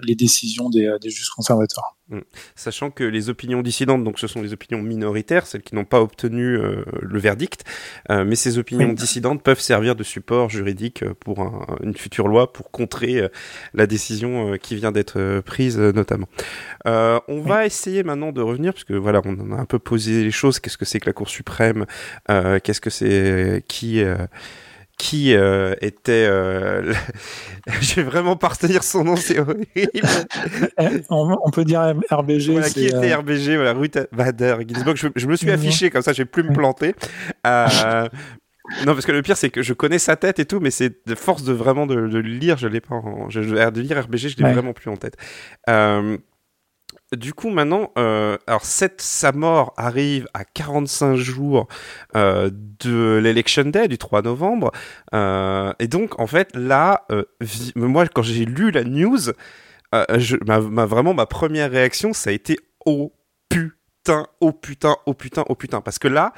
les 0.02 0.14
décisions 0.14 0.70
des, 0.70 0.96
des 1.00 1.11
juges 1.11 1.30
conservateurs. 1.30 1.96
Mm. 2.12 2.20
Sachant 2.56 2.90
que 2.90 3.04
les 3.04 3.30
opinions 3.30 3.62
dissidentes, 3.62 4.04
donc 4.04 4.18
ce 4.18 4.26
sont 4.26 4.42
les 4.42 4.52
opinions 4.52 4.82
minoritaires, 4.82 5.46
celles 5.46 5.62
qui 5.62 5.75
n'ont 5.75 5.84
pas 5.84 6.00
obtenu 6.00 6.56
euh, 6.56 6.84
le 7.00 7.18
verdict, 7.18 7.64
euh, 8.11 8.25
mais 8.25 8.37
ces 8.37 8.58
opinions 8.58 8.92
dissidentes 8.92 9.42
peuvent 9.42 9.61
servir 9.61 9.96
de 9.96 10.02
support 10.02 10.50
juridique 10.50 11.04
pour 11.20 11.40
une 11.82 11.96
future 11.96 12.28
loi 12.28 12.52
pour 12.52 12.70
contrer 12.70 13.18
euh, 13.18 13.28
la 13.72 13.87
décision 13.87 14.56
qui 14.61 14.76
vient 14.76 14.92
d'être 14.92 15.40
prise 15.40 15.78
notamment. 15.78 16.28
on 16.84 17.40
va 17.40 17.66
essayer 17.66 18.02
maintenant 18.02 18.32
de 18.32 18.42
revenir, 18.42 18.75
puisque 18.75 18.92
voilà, 18.92 19.22
on 19.25 19.52
a 19.52 19.56
un 19.56 19.64
peu 19.64 19.78
posé 19.78 20.22
les 20.25 20.30
choses, 20.30 20.61
qu'est-ce 20.61 20.76
que 20.76 20.84
c'est 20.84 21.00
que 21.00 21.06
la 21.06 21.12
Cour 21.12 21.28
suprême, 21.28 21.87
qu'est-ce 22.28 22.80
que 22.80 22.90
c'est? 22.90 23.64
Qui 23.68 24.04
qui 25.02 25.35
euh, 25.35 25.75
était. 25.80 26.28
Euh, 26.30 26.94
je 27.80 27.97
vais 27.97 28.02
vraiment 28.04 28.37
pas 28.37 28.49
retenir 28.49 28.85
son 28.85 29.02
nom, 29.02 29.16
c'est 29.16 29.40
horrible. 29.40 29.66
on, 31.11 31.50
peut 31.50 31.64
dire 31.64 31.92
RBG. 32.09 32.52
Voilà, 32.52 32.71
qui 32.71 32.87
était 32.87 33.12
euh, 33.12 33.18
RBG 33.18 33.56
Voilà, 33.56 33.73
Ruth 33.73 33.99
Bader 34.12 34.59
Ginsburg. 34.64 34.97
Je, 34.97 35.09
je, 35.16 35.26
me 35.26 35.35
suis 35.35 35.50
affiché 35.50 35.90
comme 35.90 36.02
ça, 36.02 36.12
je 36.12 36.18
vais 36.18 36.25
plus 36.25 36.44
me 36.44 36.52
planter. 36.52 36.94
Euh, 37.44 38.09
non, 38.87 38.94
parce 38.94 39.04
que 39.04 39.11
le 39.11 39.23
pire, 39.23 39.37
c'est 39.37 39.50
que 39.50 39.61
je 39.61 39.73
connais 39.73 39.99
sa 39.99 40.14
tête 40.14 40.38
et 40.38 40.44
tout, 40.44 40.61
mais 40.61 40.71
c'est 40.71 41.04
de 41.04 41.14
force 41.16 41.42
de 41.42 41.52
vraiment 41.52 41.87
de, 41.87 42.06
de 42.06 42.18
lire, 42.18 42.56
je 42.56 42.68
l'ai 42.68 42.80
pas. 42.80 42.94
En, 42.94 43.28
je, 43.28 43.40
de 43.40 43.80
lire 43.80 44.00
RBG, 44.04 44.28
je 44.28 44.37
l'ai 44.37 44.52
vraiment 44.52 44.73
plus 44.73 44.88
en 44.88 44.97
tête. 44.97 45.16
Euh, 45.68 46.16
du 47.12 47.35
coup, 47.35 47.50
maintenant, 47.50 47.92
euh, 47.99 48.38
alors 48.47 48.64
cette, 48.64 49.00
sa 49.00 49.33
mort 49.33 49.75
arrive 49.76 50.26
à 50.35 50.45
45 50.45 51.16
jours 51.16 51.69
euh, 52.16 52.50
de 52.52 53.21
l'Election 53.23 53.64
Day 53.64 53.88
du 53.88 53.99
3 53.99 54.23
novembre. 54.23 54.73
Euh, 55.14 55.73
et 55.78 55.88
donc, 55.88 56.19
en 56.19 56.26
fait, 56.26 56.54
là, 56.54 57.07
moi, 57.76 58.07
quand 58.09 58.23
j'ai 58.23 58.45
lu 58.45 58.71
la 58.71 58.85
news, 58.85 59.33
vraiment, 59.92 61.14
ma 61.14 61.26
première 61.26 61.71
réaction, 61.71 62.12
ça 62.12 62.31
a 62.31 62.33
été 62.33 62.57
oh 62.87 63.12
putain, 63.49 64.26
oh 64.40 64.52
putain, 64.52 64.97
oh 65.07 65.14
putain, 65.14 65.45
oh 65.49 65.54
putain. 65.54 65.81
Parce 65.81 65.99
que 65.99 66.09
là, 66.09 66.33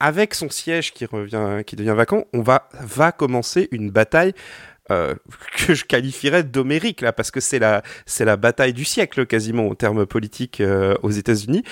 avec 0.00 0.34
son 0.34 0.50
siège 0.50 0.92
qui, 0.92 1.04
revient, 1.04 1.62
qui 1.64 1.76
devient 1.76 1.94
vacant, 1.96 2.24
on 2.32 2.40
va, 2.40 2.68
va 2.80 3.12
commencer 3.12 3.68
une 3.70 3.90
bataille 3.90 4.32
euh, 4.92 5.14
que 5.56 5.74
je 5.74 5.84
qualifierais 5.84 6.44
d'homérique 6.44 7.00
là, 7.00 7.12
parce 7.12 7.30
que 7.30 7.40
c'est 7.40 7.58
la 7.58 7.82
c'est 8.06 8.24
la 8.24 8.36
bataille 8.36 8.72
du 8.72 8.84
siècle 8.84 9.26
quasiment 9.26 9.68
en 9.68 9.74
termes 9.74 10.06
politiques 10.06 10.60
euh, 10.60 10.94
aux 11.02 11.10
États-Unis. 11.10 11.62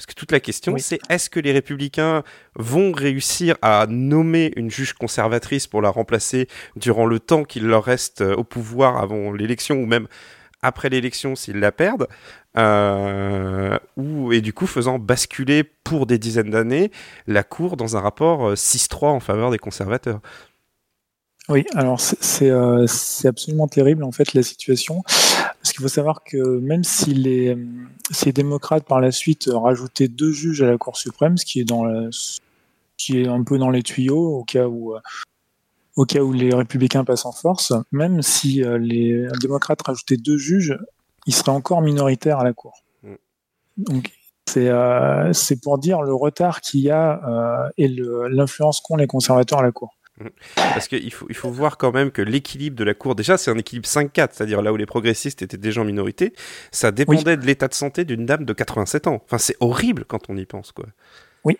Parce 0.00 0.06
que 0.06 0.14
toute 0.14 0.32
la 0.32 0.40
question, 0.40 0.72
oui. 0.72 0.80
c'est 0.80 0.98
est-ce 1.10 1.28
que 1.28 1.38
les 1.38 1.52
républicains 1.52 2.22
vont 2.54 2.90
réussir 2.90 3.56
à 3.60 3.86
nommer 3.86 4.50
une 4.56 4.70
juge 4.70 4.94
conservatrice 4.94 5.66
pour 5.66 5.82
la 5.82 5.90
remplacer 5.90 6.48
durant 6.74 7.04
le 7.04 7.20
temps 7.20 7.44
qu'il 7.44 7.66
leur 7.66 7.84
reste 7.84 8.22
euh, 8.22 8.34
au 8.34 8.42
pouvoir 8.42 8.96
avant 8.96 9.30
l'élection 9.30 9.76
ou 9.76 9.84
même 9.84 10.08
après 10.62 10.88
l'élection 10.88 11.36
s'ils 11.36 11.60
la 11.60 11.70
perdent, 11.70 12.08
euh, 12.56 13.78
ou, 13.98 14.32
et 14.32 14.40
du 14.40 14.54
coup 14.54 14.66
faisant 14.66 14.98
basculer 14.98 15.64
pour 15.64 16.06
des 16.06 16.18
dizaines 16.18 16.50
d'années 16.50 16.90
la 17.26 17.42
Cour 17.42 17.76
dans 17.76 17.98
un 17.98 18.00
rapport 18.00 18.54
6-3 18.54 19.08
en 19.08 19.20
faveur 19.20 19.50
des 19.50 19.58
conservateurs. 19.58 20.20
Oui, 21.50 21.66
alors 21.74 22.00
c'est 22.00 22.50
euh, 22.50 22.86
absolument 23.24 23.68
terrible 23.68 24.04
en 24.04 24.12
fait 24.12 24.34
la 24.34 24.42
situation, 24.42 25.02
parce 25.02 25.72
qu'il 25.72 25.82
faut 25.82 25.88
savoir 25.88 26.22
que 26.22 26.58
même 26.60 26.84
si 26.84 27.12
les, 27.12 27.58
si 28.10 28.26
les 28.26 28.32
démocrates 28.32 28.84
par 28.84 29.00
la 29.00 29.10
suite 29.10 29.50
rajoutaient 29.52 30.08
deux 30.08 30.32
juges 30.32 30.62
à 30.62 30.70
la 30.70 30.78
Cour 30.78 30.96
suprême, 30.96 31.36
ce 31.36 31.44
qui 31.44 31.60
est 31.60 31.64
dans 31.64 31.84
la, 31.84 32.08
qui 32.96 33.20
est 33.20 33.28
un 33.28 33.42
peu 33.42 33.58
dans 33.58 33.70
les 33.70 33.82
tuyaux 33.82 34.38
au 34.38 34.44
cas 34.44 34.66
où 34.66 34.94
au 35.96 36.04
cas 36.04 36.20
où 36.20 36.32
les 36.32 36.54
républicains 36.54 37.04
passent 37.04 37.26
en 37.26 37.32
force, 37.32 37.72
même 37.92 38.22
si 38.22 38.64
euh, 38.64 38.78
les 38.78 39.26
démocrates 39.40 39.82
rajoutaient 39.82 40.16
deux 40.16 40.38
juges, 40.38 40.78
ils 41.26 41.34
seraient 41.34 41.52
encore 41.52 41.82
minoritaires 41.82 42.38
à 42.38 42.44
la 42.44 42.52
Cour. 42.52 42.82
Mm. 43.02 43.14
Donc 43.76 44.12
c'est 44.46 44.68
euh, 44.68 45.32
pour 45.62 45.78
dire 45.78 46.02
le 46.02 46.14
retard 46.14 46.60
qu'il 46.60 46.80
y 46.80 46.90
a 46.90 47.20
euh, 47.28 47.70
et 47.76 47.88
l'influence 48.30 48.80
qu'ont 48.80 48.96
les 48.96 49.06
conservateurs 49.06 49.58
à 49.58 49.62
la 49.62 49.72
Cour. 49.72 49.94
Parce 50.54 50.88
qu'il 50.88 51.12
faut, 51.12 51.26
il 51.28 51.36
faut 51.36 51.50
voir 51.50 51.78
quand 51.78 51.92
même 51.92 52.10
que 52.10 52.22
l'équilibre 52.22 52.76
de 52.76 52.84
la 52.84 52.94
Cour, 52.94 53.14
déjà 53.14 53.36
c'est 53.36 53.50
un 53.50 53.58
équilibre 53.58 53.88
5-4, 53.88 54.28
c'est-à-dire 54.32 54.62
là 54.62 54.72
où 54.72 54.76
les 54.76 54.86
progressistes 54.86 55.42
étaient 55.42 55.56
déjà 55.56 55.80
en 55.80 55.84
minorité, 55.84 56.32
ça 56.70 56.90
dépendait 56.92 57.32
oui. 57.32 57.36
de 57.38 57.46
l'état 57.46 57.68
de 57.68 57.74
santé 57.74 58.04
d'une 58.04 58.26
dame 58.26 58.44
de 58.44 58.52
87 58.52 59.06
ans. 59.06 59.22
Enfin 59.24 59.38
c'est 59.38 59.56
horrible 59.60 60.04
quand 60.04 60.30
on 60.30 60.36
y 60.36 60.46
pense. 60.46 60.72
quoi. 60.72 60.86
Oui. 61.44 61.56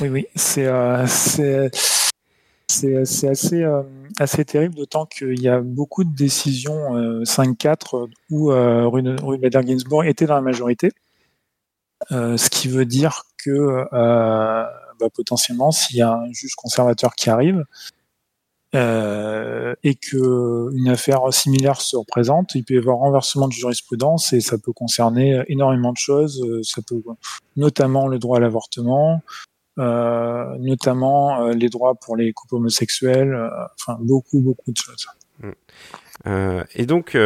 Oui, 0.00 0.08
oui, 0.08 0.26
c'est 0.34 0.66
euh, 0.66 1.06
c'est 1.06 2.96
assez, 2.96 3.62
euh, 3.62 3.82
assez 4.20 4.44
terrible, 4.44 4.74
d'autant 4.74 5.06
qu'il 5.06 5.40
y 5.40 5.48
a 5.48 5.60
beaucoup 5.60 6.04
de 6.04 6.14
décisions 6.14 6.96
euh, 6.96 7.22
5-4 7.24 8.08
où 8.30 8.52
euh, 8.52 8.86
Ruth 8.86 9.40
Bader 9.40 9.60
Ginsburg 9.66 10.04
était 10.06 10.26
dans 10.26 10.34
la 10.34 10.42
majorité. 10.42 10.92
Euh, 12.12 12.36
ce 12.36 12.50
qui 12.50 12.68
veut 12.68 12.84
dire 12.84 13.22
que 13.42 13.84
bah, 14.98 15.08
potentiellement, 15.14 15.70
s'il 15.70 15.96
y 15.96 16.02
a 16.02 16.12
un 16.12 16.32
juge 16.32 16.54
conservateur 16.54 17.14
qui 17.14 17.30
arrive 17.30 17.64
euh, 18.74 19.74
et 19.82 19.94
que 19.94 20.68
une 20.74 20.88
affaire 20.88 21.32
similaire 21.32 21.80
se 21.80 21.96
représente, 21.96 22.54
il 22.54 22.64
peut 22.64 22.74
y 22.74 22.78
avoir 22.78 22.98
renversement 22.98 23.48
de 23.48 23.52
jurisprudence 23.52 24.32
et 24.32 24.40
ça 24.40 24.58
peut 24.58 24.72
concerner 24.72 25.42
énormément 25.48 25.92
de 25.92 25.98
choses. 25.98 26.44
Ça 26.62 26.82
peut 26.82 27.02
notamment 27.56 28.08
le 28.08 28.18
droit 28.18 28.36
à 28.36 28.40
l'avortement, 28.40 29.22
euh, 29.78 30.56
notamment 30.58 31.44
euh, 31.44 31.52
les 31.52 31.68
droits 31.68 31.94
pour 31.94 32.16
les 32.16 32.32
couples 32.32 32.56
homosexuels, 32.56 33.32
euh, 33.32 33.48
enfin 33.74 33.96
beaucoup 34.00 34.40
beaucoup 34.40 34.72
de 34.72 34.76
choses. 34.76 35.06
Euh, 36.26 36.64
et 36.74 36.84
donc 36.84 37.16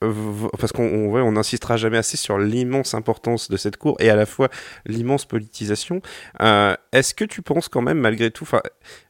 parce 0.00 0.72
qu'on 0.72 0.84
on, 0.84 1.14
on 1.14 1.36
insistera 1.36 1.76
jamais 1.76 1.96
assez 1.96 2.16
sur 2.16 2.38
l'immense 2.38 2.94
importance 2.94 3.50
de 3.50 3.56
cette 3.56 3.76
cour 3.76 3.96
et 3.98 4.10
à 4.10 4.16
la 4.16 4.26
fois 4.26 4.48
l'immense 4.84 5.24
politisation. 5.24 6.02
Euh, 6.40 6.74
Est-ce 6.92 7.14
que 7.14 7.24
tu 7.24 7.42
penses 7.42 7.68
quand 7.68 7.80
même 7.80 7.98
malgré 7.98 8.30
tout, 8.30 8.46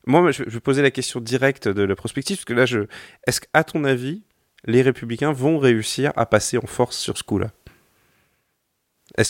moi 0.06 0.30
je, 0.30 0.44
vais 0.44 0.60
poser 0.60 0.82
la 0.82 0.90
question 0.90 1.20
directe 1.20 1.68
de 1.68 1.82
la 1.82 1.96
prospective 1.96 2.36
parce 2.36 2.44
que 2.44 2.54
là, 2.54 2.66
je, 2.66 2.80
est-ce 3.26 3.40
qu'à 3.40 3.64
ton 3.64 3.84
avis, 3.84 4.22
les 4.64 4.82
républicains 4.82 5.32
vont 5.32 5.58
réussir 5.58 6.12
à 6.16 6.26
passer 6.26 6.58
en 6.58 6.66
force 6.66 6.96
sur 6.96 7.18
ce 7.18 7.22
coup-là? 7.24 7.50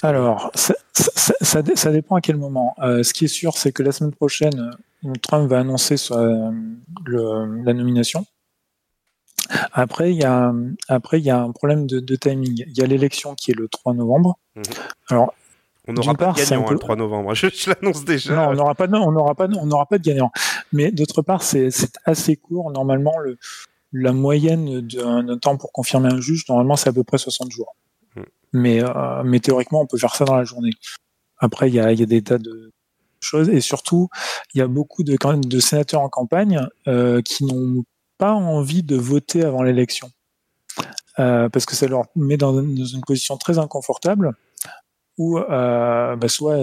Alors, 0.03 0.51
ça, 0.55 0.75
ça, 0.93 1.93
dépend 1.93 2.17
à 2.17 2.21
quel 2.21 2.37
moment. 2.37 2.75
Euh, 2.83 3.03
ce 3.03 3.13
qui 3.13 3.27
est 3.27 3.29
sûr, 3.29 3.57
c'est 3.57 3.73
que 3.73 3.83
la 3.83 3.93
semaine 3.93 4.13
prochaine, 4.13 4.73
Trump 5.23 5.49
va 5.49 5.61
annoncer 5.61 5.97
la 6.11 7.73
nomination. 7.73 8.27
Après, 9.73 10.13
il 10.13 10.17
y 10.17 10.25
a, 10.25 10.53
après, 10.89 11.19
il 11.19 11.25
y 11.25 11.31
a 11.31 11.41
un 11.41 11.53
problème 11.53 11.87
de, 11.87 12.01
de 12.01 12.17
timing. 12.17 12.65
Il 12.67 12.77
y 12.77 12.83
a 12.83 12.87
l'élection 12.87 13.35
qui 13.35 13.51
est 13.51 13.55
le 13.55 13.69
3 13.69 13.95
novembre. 13.95 14.39
Mmh. 14.55 14.63
Alors, 15.11 15.35
on 15.89 15.93
n'aura 15.93 16.15
pas 16.15 16.25
part, 16.27 16.35
de 16.35 16.41
gagnant 16.41 16.63
peu... 16.63 16.71
hein, 16.71 16.73
le 16.73 16.79
3 16.79 16.97
novembre. 16.97 17.35
Je, 17.35 17.49
je 17.49 17.71
l'annonce 17.71 18.05
déjà. 18.05 18.35
Non, 18.35 18.49
on 18.49 18.55
n'aura 18.55 18.75
pas, 18.75 18.87
on 18.89 19.13
n'aura 19.13 19.35
pas, 19.35 19.49
on 19.49 19.67
n'aura 19.67 19.87
pas 19.87 19.99
de 19.99 20.05
gagnant. 20.05 20.31
Mais 20.73 20.91
d'autre 20.91 21.23
part, 21.23 21.43
c'est 21.43 21.71
assez 22.05 22.37
court. 22.37 22.71
Normalement, 22.71 23.19
le, 23.19 23.39
la 23.93 24.13
moyenne 24.13 24.81
d'un 24.81 25.39
temps 25.39 25.57
pour 25.57 25.73
confirmer 25.73 26.13
un 26.13 26.21
juge, 26.21 26.45
normalement, 26.49 26.77
c'est 26.77 26.89
à 26.89 26.93
peu 26.93 27.05
près 27.05 27.19
60 27.19 27.51
jours. 27.51 27.77
Mmh. 28.17 28.21
Mais, 28.53 28.83
euh, 28.83 29.23
mais 29.25 29.41
théoriquement, 29.41 29.81
on 29.83 29.87
peut 29.87 29.99
faire 29.99 30.15
ça 30.15 30.25
dans 30.25 30.37
la 30.37 30.45
journée. 30.45 30.73
Après, 31.39 31.69
il 31.69 31.75
y 31.75 31.81
a, 31.81 31.93
y 31.93 32.03
a 32.03 32.07
des 32.07 32.23
tas 32.23 32.39
de 32.39 32.73
choses 33.21 33.49
et 33.49 33.61
surtout, 33.61 34.09
il 34.55 34.59
y 34.59 34.61
a 34.63 34.69
beaucoup 34.69 35.03
de, 35.03 35.17
de 35.17 35.61
sénateurs 35.61 36.01
en 36.01 36.09
campagne 36.09 36.67
euh, 36.87 37.23
qui 37.23 37.45
n'ont 37.45 37.85
pas 38.19 38.33
envie 38.33 38.83
de 38.83 38.97
voter 38.97 39.43
avant 39.43 39.63
l'élection. 39.63 40.11
Euh, 41.19 41.49
parce 41.49 41.65
que 41.65 41.75
ça 41.75 41.87
leur 41.87 42.05
met 42.15 42.37
dans, 42.37 42.61
une 42.61 43.01
position 43.07 43.39
très 43.39 43.59
inconfortable 43.59 44.33
où 45.17 45.39
euh, 45.39 46.15
bah 46.15 46.29
soit 46.29 46.63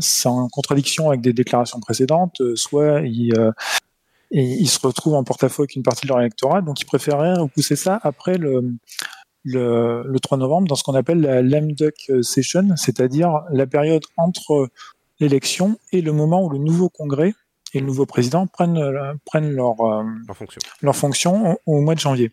c'est 0.00 0.28
en 0.28 0.48
contradiction 0.48 1.08
avec 1.10 1.20
des 1.20 1.32
déclarations 1.32 1.78
précédentes, 1.78 2.42
soit 2.56 3.02
ils, 3.02 3.32
euh, 3.38 3.52
ils 4.32 4.66
se 4.66 4.84
retrouvent 4.84 5.14
en 5.14 5.22
porte-à-faux 5.22 5.62
avec 5.62 5.76
une 5.76 5.84
partie 5.84 6.04
de 6.04 6.08
leur 6.08 6.20
électorat, 6.20 6.62
donc 6.62 6.80
ils 6.80 6.84
préféraient 6.84 7.34
repousser 7.34 7.76
ça 7.76 8.00
après 8.02 8.38
le, 8.38 8.74
le, 9.44 10.02
le 10.04 10.18
3 10.18 10.38
novembre 10.38 10.66
dans 10.66 10.74
ce 10.74 10.82
qu'on 10.82 10.96
appelle 10.96 11.20
la 11.20 11.42
lame 11.42 11.70
duck 11.72 12.10
session, 12.22 12.74
c'est-à-dire 12.74 13.42
la 13.52 13.68
période 13.68 14.02
entre 14.16 14.68
l'élection 15.20 15.78
et 15.92 16.00
le 16.00 16.12
moment 16.12 16.44
où 16.44 16.50
le 16.50 16.58
nouveau 16.58 16.88
congrès 16.88 17.34
et 17.74 17.80
le 17.80 17.86
nouveau 17.86 18.06
président 18.06 18.46
prennent, 18.46 18.78
euh, 18.78 19.14
prennent 19.24 19.52
leur, 19.52 19.80
euh, 19.80 20.04
leur, 20.26 20.36
fonction. 20.36 20.60
leur 20.82 20.96
fonction 20.96 21.52
au, 21.66 21.78
au 21.78 21.80
mois 21.80 21.94
de 21.94 22.00
janvier. 22.00 22.30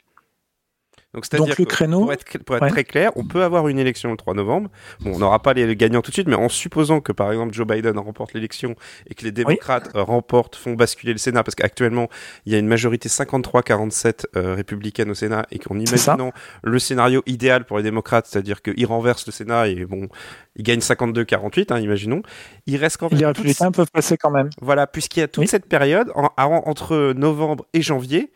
Donc, 1.13 1.25
c'est-à-dire 1.25 1.55
le 1.57 1.65
créneau, 1.65 2.01
pour 2.01 2.13
être, 2.13 2.37
pour 2.39 2.55
être 2.57 2.63
ouais. 2.63 2.69
très 2.69 2.83
clair, 2.83 3.11
on 3.15 3.23
peut 3.23 3.43
avoir 3.43 3.69
une 3.69 3.79
élection 3.79 4.11
le 4.11 4.17
3 4.17 4.33
novembre. 4.33 4.69
Bon, 4.99 5.15
on 5.15 5.19
n'aura 5.19 5.41
pas 5.41 5.53
les 5.53 5.75
gagnants 5.75 6.01
tout 6.01 6.11
de 6.11 6.13
suite, 6.13 6.27
mais 6.27 6.35
en 6.35 6.49
supposant 6.49 6.99
que, 6.99 7.13
par 7.13 7.31
exemple, 7.31 7.53
Joe 7.53 7.65
Biden 7.65 7.97
remporte 7.97 8.33
l'élection 8.33 8.75
et 9.09 9.15
que 9.15 9.23
les 9.23 9.31
démocrates 9.31 9.89
oui. 9.95 10.01
remportent, 10.01 10.57
font 10.57 10.73
basculer 10.73 11.13
le 11.13 11.17
Sénat, 11.17 11.43
parce 11.43 11.55
qu'actuellement, 11.55 12.09
il 12.45 12.51
y 12.51 12.55
a 12.55 12.59
une 12.59 12.67
majorité 12.67 13.07
53-47 13.07 14.25
euh, 14.35 14.55
républicaine 14.55 15.09
au 15.09 15.13
Sénat, 15.13 15.45
et 15.49 15.59
qu'en 15.59 15.79
imaginant 15.79 16.31
le 16.61 16.77
scénario 16.77 17.23
idéal 17.25 17.65
pour 17.65 17.77
les 17.77 17.83
démocrates, 17.83 18.27
c'est-à-dire 18.27 18.61
qu'ils 18.61 18.85
renversent 18.85 19.25
le 19.25 19.31
Sénat 19.31 19.69
et 19.69 19.85
bon, 19.85 20.09
ils 20.57 20.63
gagnent 20.63 20.79
52-48, 20.79 21.73
hein, 21.73 21.79
imaginons. 21.79 22.21
Il 22.65 22.75
reste 22.77 22.97
quand 22.97 23.09
même. 23.09 23.19
Les 23.19 23.25
républicains 23.25 23.71
peuvent 23.71 23.91
passer 23.91 24.17
quand 24.17 24.31
même. 24.31 24.49
Voilà, 24.61 24.87
puisqu'il 24.87 25.21
y 25.21 25.23
a 25.23 25.27
toute 25.27 25.43
oui. 25.43 25.47
cette 25.47 25.67
période 25.67 26.11
en, 26.15 26.29
entre 26.37 27.13
novembre 27.13 27.65
et 27.73 27.81
janvier 27.81 28.31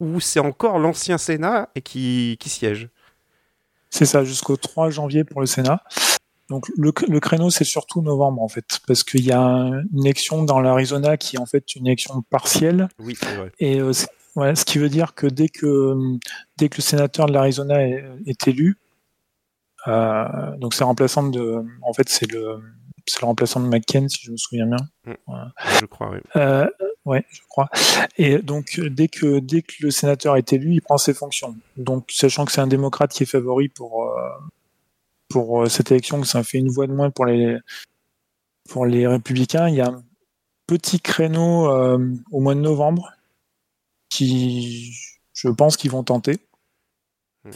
où 0.00 0.20
c'est 0.20 0.40
encore 0.40 0.78
l'ancien 0.78 1.18
Sénat 1.18 1.70
et 1.74 1.82
qui, 1.82 2.36
qui 2.40 2.48
siège. 2.48 2.88
C'est 3.90 4.06
ça, 4.06 4.24
jusqu'au 4.24 4.56
3 4.56 4.90
janvier 4.90 5.24
pour 5.24 5.40
le 5.40 5.46
Sénat. 5.46 5.82
Donc 6.50 6.68
le, 6.76 6.92
le 7.08 7.20
créneau, 7.20 7.50
c'est 7.50 7.64
surtout 7.64 8.02
novembre 8.02 8.42
en 8.42 8.48
fait, 8.48 8.80
parce 8.86 9.02
qu'il 9.02 9.24
y 9.24 9.32
a 9.32 9.38
une 9.40 10.04
élection 10.04 10.42
dans 10.42 10.60
l'Arizona 10.60 11.16
qui 11.16 11.36
est 11.36 11.38
en 11.38 11.46
fait 11.46 11.74
une 11.74 11.86
élection 11.86 12.22
partielle. 12.22 12.88
Oui, 12.98 13.16
c'est 13.18 13.34
vrai. 13.34 13.50
Et 13.60 13.80
euh, 13.80 13.92
ouais, 14.36 14.54
ce 14.54 14.64
qui 14.64 14.78
veut 14.78 14.90
dire 14.90 15.14
que 15.14 15.26
dès 15.26 15.48
que 15.48 15.94
dès 16.58 16.68
que 16.68 16.76
le 16.78 16.82
sénateur 16.82 17.26
de 17.26 17.32
l'Arizona 17.32 17.82
est, 17.82 18.04
est, 18.26 18.48
élu, 18.48 18.76
euh, 19.86 20.56
donc 20.58 20.74
c'est 20.74 20.84
remplaçant 20.84 21.22
de, 21.22 21.64
en 21.82 21.92
fait 21.94 22.10
c'est 22.10 22.30
le 22.30 22.58
c'est 23.06 23.20
le 23.22 23.26
remplaçant 23.26 23.60
de 23.60 23.66
McCain 23.66 24.08
si 24.08 24.18
je 24.22 24.30
me 24.30 24.36
souviens 24.36 24.66
bien. 24.66 24.76
Mmh. 25.06 25.10
Ouais. 25.28 25.78
Je 25.80 25.86
crois, 25.86 26.10
oui. 26.10 26.18
Euh, 26.36 26.66
Ouais, 27.04 27.24
je 27.30 27.40
crois. 27.48 27.68
Et 28.16 28.38
donc 28.38 28.80
dès 28.80 29.08
que 29.08 29.38
dès 29.38 29.60
que 29.62 29.74
le 29.80 29.90
sénateur 29.90 30.36
est 30.36 30.52
élu, 30.52 30.72
il 30.74 30.80
prend 30.82 30.96
ses 30.96 31.12
fonctions. 31.12 31.54
Donc 31.76 32.10
sachant 32.10 32.46
que 32.46 32.52
c'est 32.52 32.62
un 32.62 32.66
démocrate 32.66 33.12
qui 33.12 33.24
est 33.24 33.26
favori 33.26 33.68
pour 33.68 34.08
euh, 34.08 34.30
pour 35.28 35.64
euh, 35.64 35.68
cette 35.68 35.90
élection, 35.90 36.20
que 36.20 36.26
ça 36.26 36.42
fait 36.44 36.58
une 36.58 36.70
voix 36.70 36.86
de 36.86 36.92
moins 36.94 37.10
pour 37.10 37.26
les 37.26 37.58
pour 38.70 38.86
les 38.86 39.06
républicains, 39.06 39.68
il 39.68 39.76
y 39.76 39.80
a 39.82 39.88
un 39.88 40.02
petit 40.66 41.00
créneau 41.00 41.70
euh, 41.70 41.98
au 42.32 42.40
mois 42.40 42.54
de 42.54 42.60
novembre 42.60 43.12
qui 44.08 44.92
je 45.34 45.48
pense 45.48 45.76
qu'ils 45.76 45.90
vont 45.90 46.04
tenter. 46.04 46.38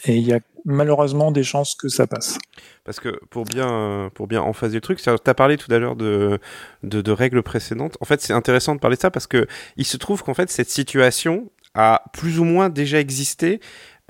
Et 0.04 0.16
il 0.16 0.26
y 0.26 0.32
a 0.32 0.40
malheureusement 0.64 1.32
des 1.32 1.42
chances 1.42 1.74
que 1.74 1.88
ça 1.88 2.06
passe. 2.06 2.38
Parce 2.84 3.00
que 3.00 3.18
pour 3.30 3.44
bien, 3.44 4.10
pour 4.14 4.26
bien 4.26 4.42
emphaser 4.42 4.76
le 4.76 4.80
truc, 4.80 5.00
tu 5.00 5.08
as 5.08 5.34
parlé 5.34 5.56
tout 5.56 5.72
à 5.72 5.78
l'heure 5.78 5.96
de, 5.96 6.38
de, 6.82 7.00
de, 7.00 7.12
règles 7.12 7.42
précédentes. 7.42 7.96
En 8.00 8.04
fait, 8.04 8.20
c'est 8.20 8.32
intéressant 8.32 8.74
de 8.74 8.80
parler 8.80 8.96
de 8.96 9.00
ça 9.00 9.10
parce 9.10 9.26
que 9.26 9.46
il 9.76 9.86
se 9.86 9.96
trouve 9.96 10.22
qu'en 10.22 10.34
fait, 10.34 10.50
cette 10.50 10.70
situation 10.70 11.50
a 11.74 12.02
plus 12.12 12.38
ou 12.38 12.44
moins 12.44 12.68
déjà 12.68 13.00
existé 13.00 13.60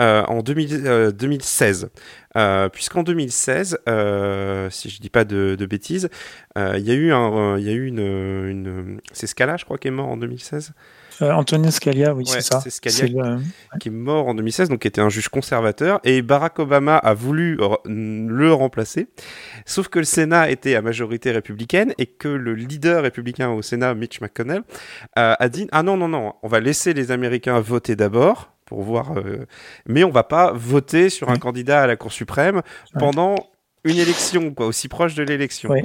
euh, 0.01 0.23
en 0.25 0.43
2000, 0.43 0.87
euh, 0.87 1.13
2016. 1.13 1.91
Euh, 2.37 2.69
Puisqu'en 2.69 3.03
2016, 3.03 3.79
euh, 3.89 4.71
si 4.71 4.91
je 4.91 5.01
dis 5.01 5.11
pas 5.11 5.25
de, 5.25 5.57
de 5.59 5.67
bêtises, 5.67 6.09
euh, 6.57 6.77
il 6.79 6.85
y 6.85 6.91
a 6.91 6.95
eu, 6.95 7.13
un, 7.13 7.59
y 7.59 7.69
a 7.69 7.73
eu 7.73 7.87
une, 7.87 7.99
une... 7.99 9.01
C'est 9.13 9.27
Scala, 9.27 9.57
je 9.57 9.65
crois, 9.65 9.79
qui 9.79 9.89
est 9.89 9.93
mort 9.93 10.09
en 10.09 10.17
2016 10.17 10.73
euh, 11.23 11.33
Antonin 11.33 11.71
Scalia, 11.71 12.15
oui, 12.15 12.25
Ouais, 12.25 12.31
c'est 12.41 12.43
ça. 12.43 12.61
c'est 12.61 12.71
Scalia 12.71 13.39
qui 13.81 13.89
est 13.89 13.93
mort 13.93 14.29
en 14.29 14.35
2016, 14.35 14.69
donc 14.69 14.81
qui 14.81 14.89
était 14.89 15.01
un 15.01 15.09
juge 15.09 15.29
conservateur, 15.29 16.01
et 16.05 16.23
Barack 16.23 16.59
Obama 16.59 16.97
a 16.97 17.15
voulu 17.15 17.59
le 17.87 18.53
remplacer, 18.53 19.09
sauf 19.67 19.89
que 19.89 19.99
le 19.99 20.05
Sénat 20.05 20.51
était 20.51 20.75
à 20.75 20.83
majorité 20.83 21.31
républicaine 21.31 21.95
et 21.99 22.07
que 22.07 22.29
le 22.29 22.55
leader 22.55 23.03
républicain 23.03 23.51
au 23.51 23.63
Sénat, 23.63 23.95
Mitch 23.95 24.21
McConnell, 24.21 24.63
euh, 25.19 25.35
a 25.39 25.49
dit 25.49 25.69
ah 25.73 25.83
non 25.83 25.97
non 25.97 26.09
non, 26.09 26.35
on 26.43 26.49
va 26.49 26.61
laisser 26.61 26.95
les 26.95 27.11
Américains 27.11 27.61
voter 27.61 27.97
d'abord 27.97 28.53
pour 28.65 28.83
voir, 28.83 29.17
euh, 29.17 29.47
mais 29.87 30.05
on 30.05 30.11
va 30.11 30.25
pas 30.25 30.53
voter 30.53 31.09
sur 31.09 31.31
un 31.31 31.37
candidat 31.37 31.83
à 31.83 31.87
la 31.87 31.97
Cour 31.97 32.13
suprême 32.13 32.63
pendant 32.99 33.35
une 33.85 33.97
élection, 33.97 34.53
quoi, 34.53 34.67
aussi 34.67 34.89
proche 34.89 35.15
de 35.15 35.23
l'élection. 35.23 35.71
Oui. 35.71 35.81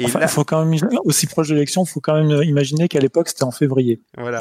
Et 0.00 0.06
Enfin, 0.06 0.18
là, 0.20 0.28
faut 0.28 0.44
quand 0.44 0.64
même 0.64 0.78
aussi 1.04 1.26
proche 1.26 1.48
de 1.48 1.54
l'élection, 1.54 1.84
il 1.84 1.88
faut 1.88 2.00
quand 2.00 2.14
même 2.14 2.42
imaginer 2.42 2.88
qu'à 2.88 2.98
l'époque 3.00 3.28
c'était 3.28 3.44
en 3.44 3.50
février, 3.50 4.00
voilà. 4.18 4.40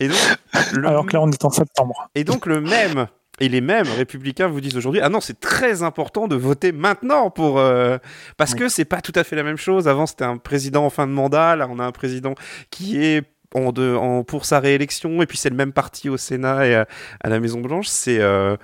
Et 0.00 0.08
donc, 0.08 0.16
le 0.74 0.86
alors 0.88 1.06
que 1.06 1.12
là 1.14 1.20
on 1.22 1.30
est 1.30 1.44
en 1.44 1.50
septembre. 1.50 2.08
Et 2.14 2.24
donc 2.24 2.46
le 2.46 2.60
même 2.60 3.06
et 3.38 3.48
les 3.50 3.60
mêmes 3.60 3.86
républicains 3.96 4.46
vous 4.48 4.60
disent 4.62 4.76
aujourd'hui 4.78 5.02
ah 5.02 5.10
non 5.10 5.20
c'est 5.20 5.38
très 5.40 5.82
important 5.82 6.26
de 6.26 6.36
voter 6.36 6.72
maintenant 6.72 7.28
pour 7.30 7.58
euh, 7.58 7.98
parce 8.38 8.52
Oui. 8.52 8.60
que 8.60 8.68
c'est 8.70 8.86
pas 8.86 9.02
tout 9.02 9.12
à 9.14 9.24
fait 9.24 9.36
la 9.36 9.42
même 9.42 9.58
chose 9.58 9.88
avant 9.88 10.06
c'était 10.06 10.24
un 10.24 10.38
président 10.38 10.86
en 10.86 10.90
fin 10.90 11.06
de 11.06 11.12
mandat 11.12 11.54
là 11.54 11.66
on 11.70 11.78
a 11.78 11.84
un 11.84 11.92
président 11.92 12.34
qui 12.70 13.04
est 13.04 13.24
en, 13.54 13.72
de, 13.72 13.94
en 13.94 14.24
pour 14.24 14.46
sa 14.46 14.58
réélection 14.58 15.20
et 15.20 15.26
puis 15.26 15.36
c'est 15.36 15.50
le 15.50 15.56
même 15.56 15.72
parti 15.74 16.08
au 16.08 16.16
Sénat 16.16 16.66
et 16.66 16.74
à, 16.76 16.86
à 17.22 17.28
la 17.28 17.38
Maison 17.38 17.60
Blanche 17.60 17.88
c'est 17.88 18.20
euh, 18.20 18.56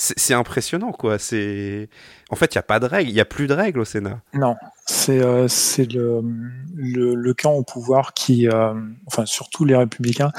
c'est 0.00 0.34
impressionnant 0.34 0.92
quoi 0.92 1.18
c'est 1.18 1.88
en 2.30 2.36
fait 2.36 2.54
il 2.54 2.54
y 2.54 2.58
a 2.58 2.62
pas 2.62 2.78
de 2.78 2.86
règles 2.86 3.10
il 3.10 3.16
y 3.16 3.20
a 3.20 3.24
plus 3.24 3.48
de 3.48 3.52
règles 3.52 3.80
au 3.80 3.84
Sénat 3.84 4.20
Non, 4.32 4.54
c'est 4.86 5.18
euh, 5.18 5.48
le, 5.78 6.22
le, 6.76 7.14
le 7.16 7.34
camp 7.34 7.54
au 7.54 7.64
pouvoir 7.64 8.14
qui, 8.14 8.46
euh, 8.48 8.74
enfin 9.06 9.26
surtout 9.26 9.64
les 9.64 9.74
républicains, 9.74 10.30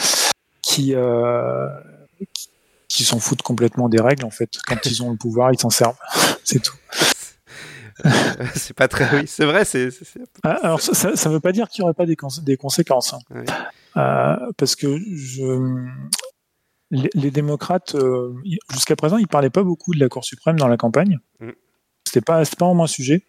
qui, 0.61 0.93
euh, 0.95 1.67
qui, 2.87 3.03
s'en 3.03 3.19
foutent 3.19 3.41
complètement 3.41 3.89
des 3.89 3.99
règles 3.99 4.23
en 4.23 4.29
fait. 4.31 4.49
Quand 4.65 4.85
ils 4.85 5.03
ont 5.03 5.11
le 5.11 5.17
pouvoir, 5.17 5.51
ils 5.51 5.59
s'en 5.59 5.69
servent. 5.69 5.97
c'est 6.45 6.61
tout. 6.61 6.77
c'est 8.55 8.73
pas 8.73 8.87
très 8.87 9.13
oui 9.13 9.27
c'est 9.27 9.43
vrai 9.43 9.65
c'est 9.65 9.89
Ah, 10.43 10.57
Alors 10.63 10.79
ça, 10.79 10.93
ça 11.17 11.29
ne 11.29 11.33
veut 11.33 11.41
pas 11.41 11.51
dire 11.51 11.67
qu'il 11.67 11.81
n'y 11.81 11.83
aurait 11.83 11.93
pas 11.93 12.05
des, 12.05 12.15
cons- 12.15 12.41
des 12.41 12.55
conséquences, 12.55 13.13
hein. 13.13 13.19
Euh, 13.97 14.37
parce 14.57 14.75
que 14.77 14.97
je, 15.13 15.43
les, 16.91 17.09
les 17.13 17.31
démocrates, 17.31 17.95
euh, 17.95 18.33
jusqu'à 18.71 18.95
présent, 18.95 19.17
ils 19.17 19.27
parlaient 19.27 19.49
pas 19.49 19.63
beaucoup 19.63 19.93
de 19.93 19.99
la 19.99 20.09
Cour 20.09 20.23
suprême 20.25 20.57
dans 20.57 20.67
la 20.67 20.77
campagne. 20.77 21.19
Mm. 21.39 21.49
C'était 22.05 22.21
pas, 22.21 22.43
pas 22.43 22.65
vraiment 22.65 22.85
un 22.85 22.87
sujet. 22.87 23.25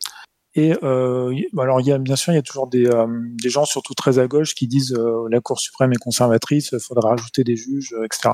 Et 0.57 0.75
euh, 0.83 1.33
y- 1.33 1.47
alors, 1.61 1.81
il 1.81 1.87
y 1.87 1.93
a 1.93 1.99
bien 1.99 2.17
sûr, 2.17 2.33
il 2.33 2.37
y 2.37 2.39
a 2.39 2.43
toujours 2.43 2.67
des, 2.67 2.87
euh, 2.87 3.07
des 3.41 3.51
gens, 3.51 3.65
surtout 3.65 3.95
très 3.95 4.19
à 4.19 4.27
gauche, 4.27 4.55
qui 4.55 4.67
disent 4.67 4.95
euh, 4.99 5.29
la 5.31 5.41
Cour 5.41 5.61
suprême 5.61 5.93
est 5.93 5.97
conservatrice, 6.03 6.71
il 6.73 6.81
faudra 6.81 7.11
rajouter 7.11 7.45
des 7.45 7.55
juges, 7.55 7.95
etc. 8.05 8.31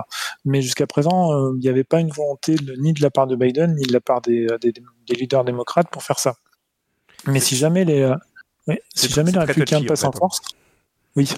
Mais 0.47 0.63
jusqu'à 0.63 0.87
présent, 0.87 1.53
il 1.55 1.59
n'y 1.59 1.69
avait 1.69 1.85
pas 1.85 2.01
une 2.01 2.11
volonté 2.11 2.55
de- 2.55 2.75
ni 2.77 2.93
de 2.95 3.03
la 3.03 3.11
part 3.11 3.27
de 3.27 3.37
Biden 3.37 3.75
ni 3.75 3.83
de 3.83 3.93
la 3.93 4.01
part 4.01 4.23
des, 4.23 4.47
des, 4.63 4.73
des 4.73 5.15
leaders 5.15 5.45
démocrates 5.45 5.91
pour 5.91 6.03
faire 6.03 6.19
ça. 6.19 6.37
Mais 7.27 7.41
si 7.41 7.55
jamais 7.57 7.85
les, 7.85 8.11
ouais, 8.67 8.81
si 8.95 9.09
jamais 9.09 9.33
les 9.33 9.39
républicains 9.39 9.83
passent 9.85 10.05
en 10.05 10.13
fait, 10.13 10.17
hein. 10.17 10.21
force, 10.21 10.41
oui, 11.17 11.29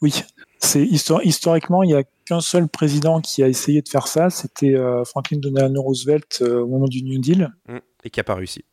oui. 0.00 0.22
C'est 0.60 0.82
histori- 0.84 1.24
historiquement, 1.24 1.82
il 1.82 1.88
n'y 1.88 1.94
a 1.94 2.02
qu'un 2.24 2.40
seul 2.40 2.68
président 2.68 3.20
qui 3.20 3.42
a 3.42 3.48
essayé 3.48 3.80
de 3.80 3.88
faire 3.88 4.08
ça, 4.08 4.28
c'était 4.30 4.74
euh, 4.74 5.04
Franklin 5.04 5.38
Delano 5.38 5.82
Roosevelt 5.82 6.40
euh, 6.42 6.60
au 6.62 6.66
moment 6.66 6.86
du 6.88 7.02
New 7.02 7.20
Deal. 7.20 7.52
Mm. 7.68 7.78
et 8.04 8.10
qui 8.10 8.20
a 8.20 8.24
pas 8.24 8.34
réussi 8.34 8.64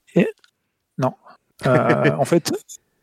Euh, 1.66 2.12
en 2.20 2.26
fait, 2.26 2.52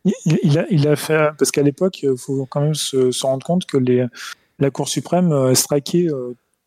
il, 0.05 0.13
il 0.43 0.59
a, 0.59 0.65
il 0.69 0.87
a 0.87 0.95
fait 0.95 1.29
parce 1.39 1.49
qu'à 1.51 1.63
l'époque, 1.63 2.03
il 2.03 2.17
faut 2.17 2.45
quand 2.45 2.61
même 2.61 2.75
se, 2.75 3.11
se 3.11 3.25
rendre 3.25 3.45
compte 3.45 3.65
que 3.65 3.77
les, 3.77 4.05
la 4.59 4.69
Cour 4.69 4.87
suprême 4.89 5.31
euh, 5.31 5.53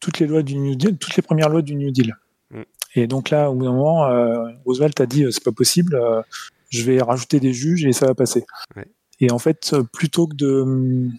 toutes 0.01 0.19
les 0.19 0.27
lois 0.27 0.43
du 0.43 0.57
New 0.57 0.75
Deal, 0.75 0.97
toutes 0.97 1.17
les 1.17 1.23
premières 1.23 1.49
lois 1.49 1.63
du 1.63 1.75
New 1.75 1.91
Deal. 1.91 2.17
Mm. 2.51 2.63
Et 2.97 3.07
donc 3.07 3.31
là, 3.31 3.51
au 3.51 3.55
bout 3.55 3.65
d'un 3.67 3.73
moment, 3.73 4.09
Roosevelt 4.65 5.01
a 5.01 5.07
dit 5.07 5.27
c'est 5.31 5.45
pas 5.45 5.53
possible, 5.53 6.01
je 6.71 6.83
vais 6.83 7.01
rajouter 7.03 7.41
des 7.41 7.53
juges 7.53 7.85
et 7.85 7.93
ça 7.93 8.07
va 8.07 8.15
passer. 8.15 8.45
Ouais. 8.75 8.87
Et 9.21 9.31
en 9.31 9.39
fait, 9.39 9.75
plutôt 9.93 10.27
que 10.27 10.35
de 10.35 10.61
hum, 10.63 11.13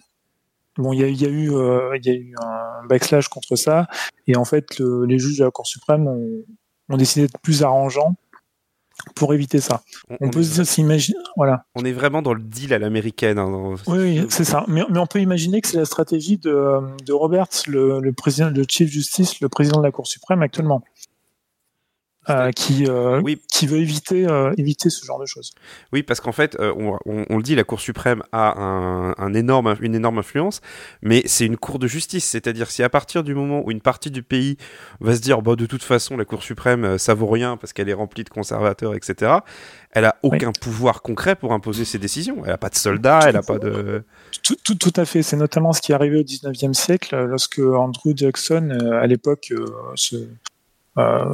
Bon, 0.78 0.92
il 0.92 1.00
y 1.00 1.04
a, 1.04 1.08
il 1.08 1.20
y 1.20 1.26
a 1.26 1.28
eu, 1.28 1.52
euh, 1.52 1.96
il 1.96 2.06
y 2.06 2.10
a 2.10 2.14
eu 2.14 2.34
un 2.40 2.86
backslash 2.86 3.28
contre 3.28 3.56
ça, 3.56 3.86
et 4.26 4.36
en 4.36 4.44
fait, 4.44 4.78
le- 4.78 5.04
les 5.04 5.18
juges 5.18 5.38
de 5.38 5.44
la 5.44 5.50
Cour 5.50 5.66
suprême 5.66 6.06
ont, 6.06 6.44
ont 6.88 6.96
décidé 6.96 7.26
d'être 7.26 7.38
plus 7.40 7.62
arrangeants 7.62 8.14
pour 9.14 9.32
éviter 9.34 9.60
ça. 9.60 9.82
on, 10.20 10.28
peut 10.30 10.40
est, 10.40 10.64
s'imaginer, 10.64 11.18
voilà. 11.36 11.64
on 11.76 11.84
est 11.84 11.92
vraiment 11.92 12.20
dans 12.22 12.34
le 12.34 12.42
deal 12.42 12.72
à 12.74 12.78
l'américaine 12.78 13.38
hein, 13.38 13.48
dans- 13.50 13.74
Oui, 13.86 14.26
c'est 14.28 14.44
ça. 14.44 14.64
Mais, 14.68 14.82
mais 14.90 14.98
on 14.98 15.06
peut 15.06 15.20
imaginer 15.20 15.60
que 15.60 15.68
c'est 15.68 15.76
la 15.76 15.84
stratégie 15.84 16.36
de, 16.36 16.50
euh, 16.50 16.80
de 17.04 17.12
Roberts, 17.12 17.48
le, 17.68 18.00
le 18.00 18.12
président, 18.12 18.50
le 18.50 18.64
chief 18.68 18.88
justice, 18.90 19.40
le 19.40 19.48
président 19.48 19.78
de 19.78 19.84
la 19.84 19.92
Cour 19.92 20.06
suprême 20.06 20.42
actuellement, 20.42 20.82
euh, 22.30 22.50
qui, 22.52 22.86
euh, 22.86 23.20
Oui. 23.22 23.40
qui 23.52 23.66
veut 23.66 23.78
éviter, 23.78 24.26
euh, 24.28 24.52
éviter 24.58 24.90
ce 24.90 25.04
genre 25.04 25.18
de 25.20 25.26
choses. 25.26 25.52
Oui, 25.92 26.02
parce 26.02 26.20
qu'en 26.20 26.32
fait, 26.32 26.56
on, 26.60 26.98
on- 27.06 27.24
on 27.30 27.36
le 27.36 27.42
dit, 27.42 27.54
la 27.54 27.64
Cour 27.64 27.80
suprême 27.80 28.22
a 28.32 28.58
un, 28.60 29.14
un 29.18 29.34
énorme, 29.34 29.76
une 29.80 29.94
énorme 29.94 30.18
influence, 30.18 30.60
mais 31.02 31.22
c'est 31.26 31.46
une 31.46 31.56
cour 31.56 31.78
de 31.78 31.86
justice. 31.86 32.24
C'est-à-dire, 32.24 32.70
si 32.70 32.82
à 32.82 32.88
partir 32.88 33.22
du 33.24 33.34
moment 33.34 33.62
où 33.64 33.70
une 33.70 33.80
partie 33.80 34.10
du 34.10 34.22
pays 34.22 34.56
va 35.00 35.14
se 35.14 35.20
dire, 35.20 35.42
bah, 35.42 35.56
de 35.56 35.66
toute 35.66 35.82
façon, 35.82 36.16
la 36.16 36.24
Cour 36.24 36.42
suprême, 36.42 36.98
ça 36.98 37.14
vaut 37.14 37.26
rien 37.28 37.56
parce 37.56 37.72
qu'elle 37.72 37.88
est 37.88 37.94
remplie 37.94 38.24
de 38.24 38.28
conservateurs, 38.30 38.94
etc., 38.94 39.32
elle 39.92 40.04
a 40.04 40.16
aucun 40.22 40.52
pouvoir 40.52 41.00
concret 41.02 41.34
pour 41.34 41.52
imposer 41.54 41.84
ses 41.86 41.98
décisions. 41.98 42.42
Elle 42.44 42.50
n'a 42.50 42.58
pas 42.58 42.68
de 42.68 42.74
soldats, 42.76 43.20
elle 43.26 43.34
n'a 43.34 43.42
pas 43.42 43.58
de. 43.58 44.04
Tout, 44.42 44.56
tout, 44.64 44.74
tout 44.74 44.92
à 45.00 45.04
fait. 45.06 45.22
C'est 45.22 45.36
notamment 45.36 45.72
ce 45.72 45.80
qui 45.80 45.92
est 45.92 45.94
arrivé 45.94 46.18
au 46.18 46.22
19e 46.22 46.74
siècle, 46.74 47.16
lorsque 47.24 47.58
Andrew 47.58 48.12
Jackson, 48.14 48.70
à 49.00 49.06
l'époque, 49.06 49.52
se, 49.94 50.16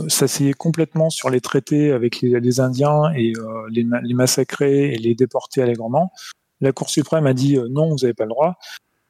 s'asseyait 0.09 0.53
complètement 0.53 1.11
sur 1.11 1.31
les 1.31 1.40
traités 1.40 1.92
avec 1.92 2.20
les, 2.20 2.38
les 2.40 2.61
Indiens 2.61 3.12
et 3.14 3.33
euh, 3.37 3.42
les, 3.70 3.85
ma- 3.85 4.00
les 4.00 4.14
massacrer 4.14 4.92
et 4.92 4.96
les 4.98 5.14
déporter 5.14 5.62
allègrement. 5.62 6.12
La 6.61 6.72
Cour 6.72 6.88
suprême 6.90 7.27
a 7.27 7.35
dit 7.35 7.57
euh, 7.57 7.68
non, 7.70 7.88
vous 7.90 7.96
n'avez 8.03 8.14
pas 8.14 8.24
le 8.24 8.31
droit. 8.31 8.57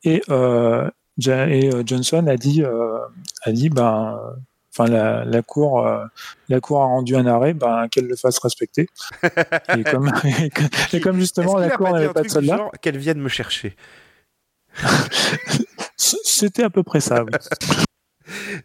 Et, 0.05 0.23
euh, 0.31 0.89
euh, 1.29 1.83
Johnson 1.87 2.27
a 2.27 2.37
dit, 2.37 2.63
euh, 2.63 2.99
a 3.43 3.53
dit 3.53 3.71
ben, 3.71 4.19
euh, 4.21 4.31
enfin 4.77 4.91
la, 4.91 5.25
la 5.25 5.43
cour, 5.43 5.87
euh, 5.87 6.05
la 6.49 6.61
cour 6.61 6.83
a 6.83 6.87
rendu 6.87 7.15
un 7.17 7.27
arrêt, 7.27 7.55
ben 7.55 7.87
qu'elle 7.89 8.07
le 8.07 8.17
fasse 8.17 8.39
respecter. 8.39 8.89
et 9.77 9.85
comme, 9.91 10.11
et 10.93 11.01
comme 11.01 11.19
justement 11.19 11.57
la 11.57 11.71
cour 11.71 11.91
n'avait 11.93 12.13
pas 12.13 12.23
de 12.23 12.29
genre 12.29 12.71
qu'elle 12.83 12.99
vienne 12.99 13.21
me 13.21 13.29
chercher? 13.29 13.77
C'était 15.97 16.65
à 16.65 16.71
peu 16.71 16.83
près 16.83 17.01
ça. 17.01 17.25
oui. 17.25 17.31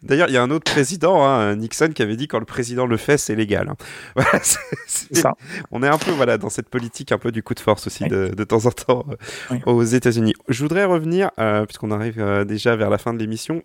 D'ailleurs, 0.03 0.29
il 0.29 0.33
y 0.33 0.37
a 0.37 0.41
un 0.43 0.51
autre 0.51 0.71
président, 0.71 1.25
hein, 1.25 1.55
Nixon, 1.55 1.89
qui 1.93 2.01
avait 2.01 2.15
dit 2.15 2.27
quand 2.27 2.39
le 2.39 2.45
président 2.45 2.85
le 2.85 2.97
fait, 2.97 3.17
c'est 3.17 3.35
légal. 3.35 3.69
hein. 3.69 3.75
Voilà, 4.15 4.39
ça. 4.43 5.33
on 5.71 5.83
est 5.83 5.87
un 5.87 5.97
peu 5.97 6.11
voilà 6.11 6.37
dans 6.37 6.49
cette 6.49 6.69
politique 6.69 7.11
un 7.11 7.17
peu 7.17 7.31
du 7.31 7.43
coup 7.43 7.53
de 7.53 7.59
force 7.59 7.87
aussi 7.87 8.03
Oui. 8.03 8.09
de, 8.09 8.27
de 8.35 8.43
temps 8.43 8.65
en 8.65 8.71
temps 8.71 9.05
euh, 9.09 9.15
Oui. 9.51 9.59
aux 9.65 9.83
États-Unis. 9.83 10.33
Je 10.47 10.61
voudrais 10.63 10.85
revenir 10.85 11.31
euh, 11.39 11.65
puisqu'on 11.65 11.91
arrive 11.91 12.19
euh, 12.19 12.43
déjà 12.45 12.75
vers 12.75 12.89
la 12.89 12.97
fin 12.97 13.13
de 13.13 13.19
l'émission 13.19 13.61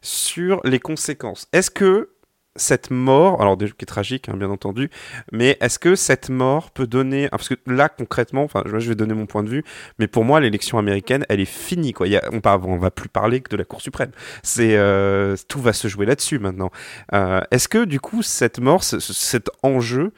sur 0.00 0.60
les 0.64 0.80
conséquences. 0.80 1.46
Est-ce 1.52 1.70
que 1.70 2.10
cette 2.56 2.90
mort, 2.90 3.40
alors 3.40 3.56
qui 3.56 3.64
est 3.64 3.86
tragique 3.86 4.28
hein, 4.28 4.36
bien 4.36 4.50
entendu, 4.50 4.90
mais 5.32 5.56
est-ce 5.60 5.78
que 5.78 5.94
cette 5.94 6.28
mort 6.28 6.70
peut 6.70 6.86
donner, 6.86 7.26
ah, 7.26 7.38
parce 7.38 7.48
que 7.48 7.54
là 7.66 7.88
concrètement, 7.88 8.42
enfin 8.44 8.62
je 8.66 8.88
vais 8.88 8.94
donner 8.94 9.14
mon 9.14 9.26
point 9.26 9.42
de 9.42 9.48
vue, 9.48 9.64
mais 9.98 10.06
pour 10.06 10.24
moi 10.24 10.40
l'élection 10.40 10.78
américaine 10.78 11.24
elle 11.28 11.40
est 11.40 11.44
finie 11.44 11.92
quoi. 11.92 12.06
On, 12.32 12.40
on 12.44 12.78
va 12.78 12.90
plus 12.90 13.08
parler 13.08 13.40
que 13.40 13.50
de 13.50 13.56
la 13.56 13.64
Cour 13.64 13.80
suprême. 13.80 14.10
Euh, 14.58 15.36
tout 15.48 15.60
va 15.60 15.72
se 15.72 15.88
jouer 15.88 16.06
là-dessus 16.06 16.38
maintenant. 16.38 16.70
Euh, 17.14 17.40
est-ce 17.50 17.68
que 17.68 17.84
du 17.84 18.00
coup 18.00 18.22
cette 18.22 18.58
mort, 18.60 18.84
ce- 18.84 19.00
ce- 19.00 19.12
cet 19.14 19.48
enjeu 19.62 20.12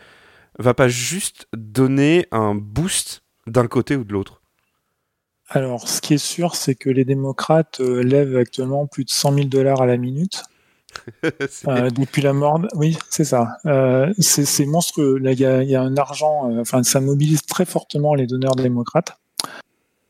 va 0.58 0.74
pas 0.74 0.88
juste 0.88 1.46
donner 1.56 2.26
un 2.32 2.54
boost 2.54 3.22
d'un 3.46 3.66
côté 3.66 3.96
ou 3.96 4.04
de 4.04 4.12
l'autre? 4.12 4.40
Alors, 5.48 5.88
ce 5.88 6.00
qui 6.00 6.14
est 6.14 6.18
sûr, 6.18 6.54
c'est 6.56 6.74
que 6.74 6.88
les 6.90 7.04
démocrates 7.04 7.80
euh, 7.80 8.02
lèvent 8.02 8.36
actuellement 8.36 8.86
plus 8.86 9.04
de 9.04 9.10
100 9.10 9.34
000 9.34 9.46
dollars 9.48 9.82
à 9.82 9.86
la 9.86 9.96
minute 9.98 10.42
euh, 11.68 11.90
depuis 11.90 12.22
la 12.22 12.32
mort. 12.32 12.60
Oui, 12.74 12.98
c'est 13.10 13.24
ça. 13.24 13.58
Euh, 13.66 14.12
c'est 14.18 14.66
monstrueux. 14.66 15.18
Là, 15.18 15.32
il 15.32 15.40
y 15.40 15.46
a, 15.46 15.62
il 15.62 15.70
y 15.70 15.76
a 15.76 15.82
un 15.82 15.96
argent. 15.96 16.50
euh, 16.50 16.60
Enfin, 16.60 16.82
ça 16.82 17.00
mobilise 17.00 17.42
très 17.42 17.64
fortement 17.64 18.14
les 18.14 18.26
donneurs 18.26 18.56
démocrates. 18.56 19.18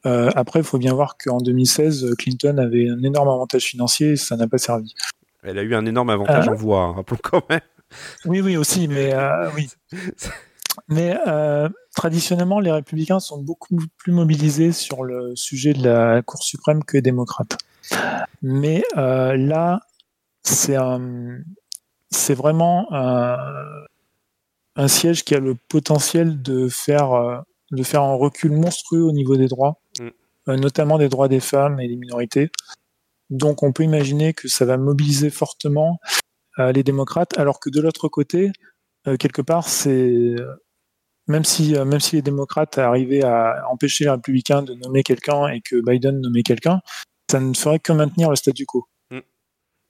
Après, 0.06 0.60
il 0.60 0.64
faut 0.64 0.76
bien 0.76 0.92
voir 0.92 1.16
qu'en 1.16 1.38
2016, 1.38 2.14
Clinton 2.18 2.58
avait 2.58 2.90
un 2.90 3.02
énorme 3.02 3.28
avantage 3.28 3.62
financier 3.64 4.10
et 4.10 4.16
ça 4.16 4.36
n'a 4.36 4.46
pas 4.46 4.58
servi. 4.58 4.94
Elle 5.42 5.58
a 5.58 5.62
eu 5.62 5.74
un 5.74 5.86
énorme 5.86 6.10
avantage 6.10 6.46
en 6.46 6.54
voix, 6.54 6.82
hein, 6.82 6.92
rappelons 6.96 7.18
quand 7.22 7.48
même. 7.48 7.62
Oui, 8.26 8.42
oui, 8.42 8.58
aussi, 8.58 8.86
mais 8.86 9.14
oui. 9.56 9.70
Mais 10.88 11.16
traditionnellement, 11.96 12.60
les 12.60 12.70
républicains 12.70 13.18
sont 13.18 13.40
beaucoup 13.40 13.78
plus 13.96 14.12
mobilisés 14.12 14.72
sur 14.72 15.04
le 15.04 15.34
sujet 15.36 15.72
de 15.72 15.88
la 15.88 16.20
Cour 16.20 16.42
suprême 16.42 16.84
que 16.84 16.98
les 16.98 17.02
démocrates. 17.02 17.56
Mais 18.42 18.82
là, 18.94 19.80
c'est 20.44 20.76
c'est 22.10 22.34
vraiment 22.34 22.86
un, 22.92 24.88
siège 24.88 25.24
qui 25.24 25.34
a 25.34 25.40
le 25.40 25.54
potentiel 25.54 26.42
de 26.42 26.68
faire, 26.68 27.44
de 27.72 27.82
faire 27.82 28.02
un 28.02 28.14
recul 28.14 28.52
monstrueux 28.52 29.02
au 29.02 29.12
niveau 29.12 29.36
des 29.36 29.48
droits, 29.48 29.80
mm. 30.00 30.54
notamment 30.54 30.98
des 30.98 31.08
droits 31.08 31.28
des 31.28 31.40
femmes 31.40 31.80
et 31.80 31.88
des 31.88 31.96
minorités. 31.96 32.50
Donc 33.30 33.62
on 33.62 33.72
peut 33.72 33.82
imaginer 33.82 34.32
que 34.32 34.48
ça 34.48 34.64
va 34.64 34.76
mobiliser 34.76 35.30
fortement 35.30 35.98
euh, 36.58 36.72
les 36.72 36.82
démocrates, 36.82 37.36
alors 37.38 37.58
que 37.58 37.70
de 37.70 37.80
l'autre 37.80 38.08
côté, 38.08 38.52
euh, 39.08 39.16
quelque 39.16 39.42
part, 39.42 39.68
c'est 39.68 40.36
même 41.26 41.44
si 41.44 41.74
euh, 41.76 41.84
même 41.84 42.00
si 42.00 42.16
les 42.16 42.22
démocrates 42.22 42.78
arrivaient 42.78 43.24
à 43.24 43.64
empêcher 43.70 44.04
les 44.04 44.10
républicains 44.10 44.62
de 44.62 44.74
nommer 44.74 45.02
quelqu'un 45.02 45.48
et 45.48 45.60
que 45.60 45.76
Biden 45.84 46.20
nommait 46.20 46.42
quelqu'un, 46.42 46.80
ça 47.30 47.40
ne 47.40 47.54
ferait 47.54 47.78
que 47.80 47.92
maintenir 47.92 48.30
le 48.30 48.36
statu 48.36 48.66
quo. 48.66 48.86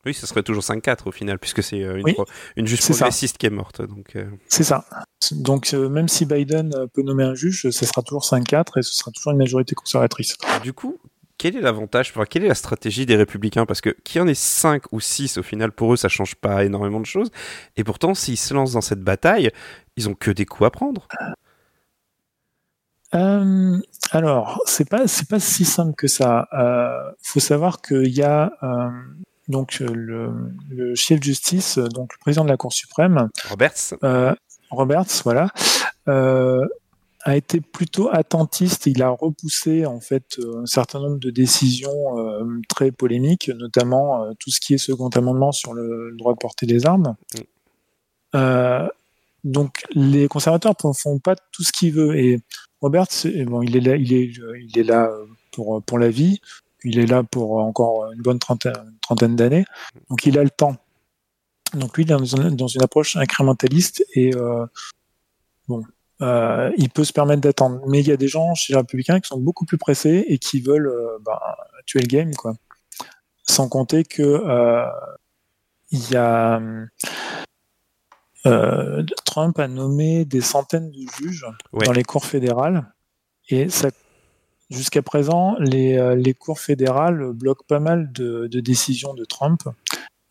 Oui, 0.06 0.14
ce 0.14 0.26
serait 0.26 0.42
toujours 0.42 0.62
5-4 0.62 1.06
au 1.06 1.12
final, 1.12 1.38
puisque 1.38 1.62
c'est 1.62 1.78
une, 1.78 2.14
une 2.56 2.66
juge 2.66 2.80
progressiste 2.82 3.38
qui 3.38 3.46
est 3.46 3.50
morte. 3.50 3.82
Donc, 3.82 4.16
C'est 4.48 4.64
ça. 4.64 4.84
Donc 5.32 5.72
même 5.72 6.08
si 6.08 6.26
Biden 6.26 6.72
peut 6.92 7.02
nommer 7.02 7.24
un 7.24 7.34
juge, 7.34 7.70
ce 7.70 7.86
sera 7.86 8.02
toujours 8.02 8.24
5-4 8.24 8.78
et 8.78 8.82
ce 8.82 8.94
sera 8.94 9.10
toujours 9.10 9.32
une 9.32 9.38
majorité 9.38 9.74
conservatrice. 9.74 10.36
Du 10.62 10.72
coup, 10.72 10.98
quel 11.38 11.56
est 11.56 11.60
l'avantage, 11.60 12.10
enfin, 12.14 12.24
quelle 12.24 12.44
est 12.44 12.48
la 12.48 12.54
stratégie 12.54 13.06
des 13.06 13.16
républicains? 13.16 13.66
Parce 13.66 13.80
que 13.80 13.90
qui 14.04 14.20
en 14.20 14.26
est 14.26 14.34
5 14.34 14.92
ou 14.92 15.00
6 15.00 15.38
au 15.38 15.42
final, 15.42 15.72
pour 15.72 15.92
eux, 15.92 15.96
ça 15.96 16.08
change 16.08 16.36
pas 16.36 16.64
énormément 16.64 17.00
de 17.00 17.06
choses. 17.06 17.30
Et 17.76 17.84
pourtant, 17.84 18.14
s'ils 18.14 18.38
se 18.38 18.54
lancent 18.54 18.72
dans 18.72 18.80
cette 18.80 19.02
bataille, 19.02 19.50
ils 19.96 20.08
ont 20.08 20.14
que 20.14 20.30
des 20.30 20.46
coups 20.46 20.66
à 20.66 20.70
prendre. 20.70 21.08
Euh, 23.14 23.78
alors, 24.10 24.60
c'est 24.66 24.88
pas 24.88 25.04
pas 25.28 25.40
si 25.40 25.64
simple 25.64 25.94
que 25.94 26.06
ça. 26.06 26.48
Il 26.52 26.58
euh, 26.60 27.12
faut 27.22 27.40
savoir 27.40 27.82
qu'il 27.82 28.08
y 28.08 28.22
a 28.22 28.52
euh, 28.62 28.90
donc 29.48 29.78
le, 29.80 30.32
le, 30.70 30.94
chef 30.94 31.20
de 31.20 31.24
justice, 31.24 31.78
donc 31.78 32.12
le 32.12 32.18
président 32.20 32.44
de 32.44 32.50
la 32.50 32.56
Cour 32.56 32.72
suprême, 32.72 33.28
Roberts. 33.48 33.94
Roberts, 34.70 35.22
voilà 35.24 35.48
a 37.24 37.36
été 37.36 37.60
plutôt 37.60 38.10
attentiste. 38.12 38.86
Il 38.86 39.02
a 39.02 39.08
repoussé 39.08 39.86
en 39.86 40.00
fait 40.00 40.38
euh, 40.38 40.62
un 40.62 40.66
certain 40.66 41.00
nombre 41.00 41.18
de 41.18 41.30
décisions 41.30 42.18
euh, 42.18 42.44
très 42.68 42.92
polémiques, 42.92 43.48
notamment 43.48 44.24
euh, 44.24 44.32
tout 44.38 44.50
ce 44.50 44.60
qui 44.60 44.74
est 44.74 44.78
second 44.78 45.08
amendement 45.08 45.50
sur 45.50 45.72
le, 45.72 46.14
droit 46.18 46.34
de 46.34 46.38
porter 46.38 46.66
des 46.66 46.86
armes. 46.86 47.14
Mm. 48.34 48.88
donc 49.44 49.84
les 49.94 50.28
conservateurs 50.28 50.74
ne 50.84 50.92
font 50.92 51.18
pas 51.18 51.34
tout 51.52 51.62
ce 51.62 51.72
qu'ils 51.72 51.94
veulent. 51.94 52.16
Et 52.16 52.40
Robert, 52.82 53.06
bon, 53.46 53.62
il 53.62 53.76
est 53.76 53.80
là, 53.80 53.96
il 53.96 54.12
est, 54.12 54.30
il 54.60 54.78
est 54.78 54.84
là 54.84 55.10
pour 55.52 55.82
pour 55.82 55.98
la 55.98 56.10
vie. 56.10 56.40
Il 56.84 56.98
est 56.98 57.06
là 57.06 57.22
pour 57.22 57.58
encore 57.58 58.12
une 58.12 58.22
bonne 58.22 58.38
trentaine, 58.38 58.94
trentaine 59.00 59.36
d'années. 59.36 59.64
Donc 60.10 60.26
il 60.26 60.38
a 60.38 60.44
le 60.44 60.50
temps. 60.50 60.76
Donc 61.74 61.96
lui, 61.96 62.04
il 62.04 62.12
est 62.12 62.16
dans 62.50 62.66
une, 62.68 62.82
approche 62.82 63.16
incrémentaliste 63.16 64.04
et 64.14 64.30
bon, 65.66 65.82
euh, 66.22 66.70
il 66.76 66.90
peut 66.90 67.04
se 67.04 67.12
permettre 67.12 67.40
d'attendre. 67.40 67.82
Mais 67.86 68.00
il 68.00 68.06
y 68.06 68.12
a 68.12 68.16
des 68.16 68.28
gens 68.28 68.54
chez 68.54 68.72
les 68.72 68.78
républicains 68.78 69.20
qui 69.20 69.28
sont 69.28 69.38
beaucoup 69.38 69.64
plus 69.64 69.78
pressés 69.78 70.24
et 70.28 70.38
qui 70.38 70.60
veulent 70.60 70.88
euh, 70.88 71.18
ben, 71.24 71.38
tuer 71.86 72.00
le 72.00 72.06
game, 72.06 72.34
quoi. 72.34 72.54
Sans 73.46 73.68
compter 73.68 74.04
que 74.04 74.22
euh, 74.22 74.86
il 75.90 76.10
y 76.10 76.16
a 76.16 76.60
Trump 79.24 79.58
a 79.58 79.68
nommé 79.68 80.24
des 80.24 80.42
centaines 80.42 80.90
de 80.90 81.00
juges 81.18 81.46
dans 81.72 81.92
les 81.92 82.02
cours 82.02 82.26
fédérales 82.26 82.92
et 83.48 83.70
ça 83.70 83.90
jusqu'à 84.70 85.02
présent, 85.02 85.56
les, 85.58 86.14
les, 86.16 86.34
cours 86.34 86.58
fédérales 86.58 87.32
bloquent 87.32 87.64
pas 87.66 87.80
mal 87.80 88.12
de, 88.12 88.46
décisions 88.60 89.14
de 89.14 89.24
Trump. 89.24 89.62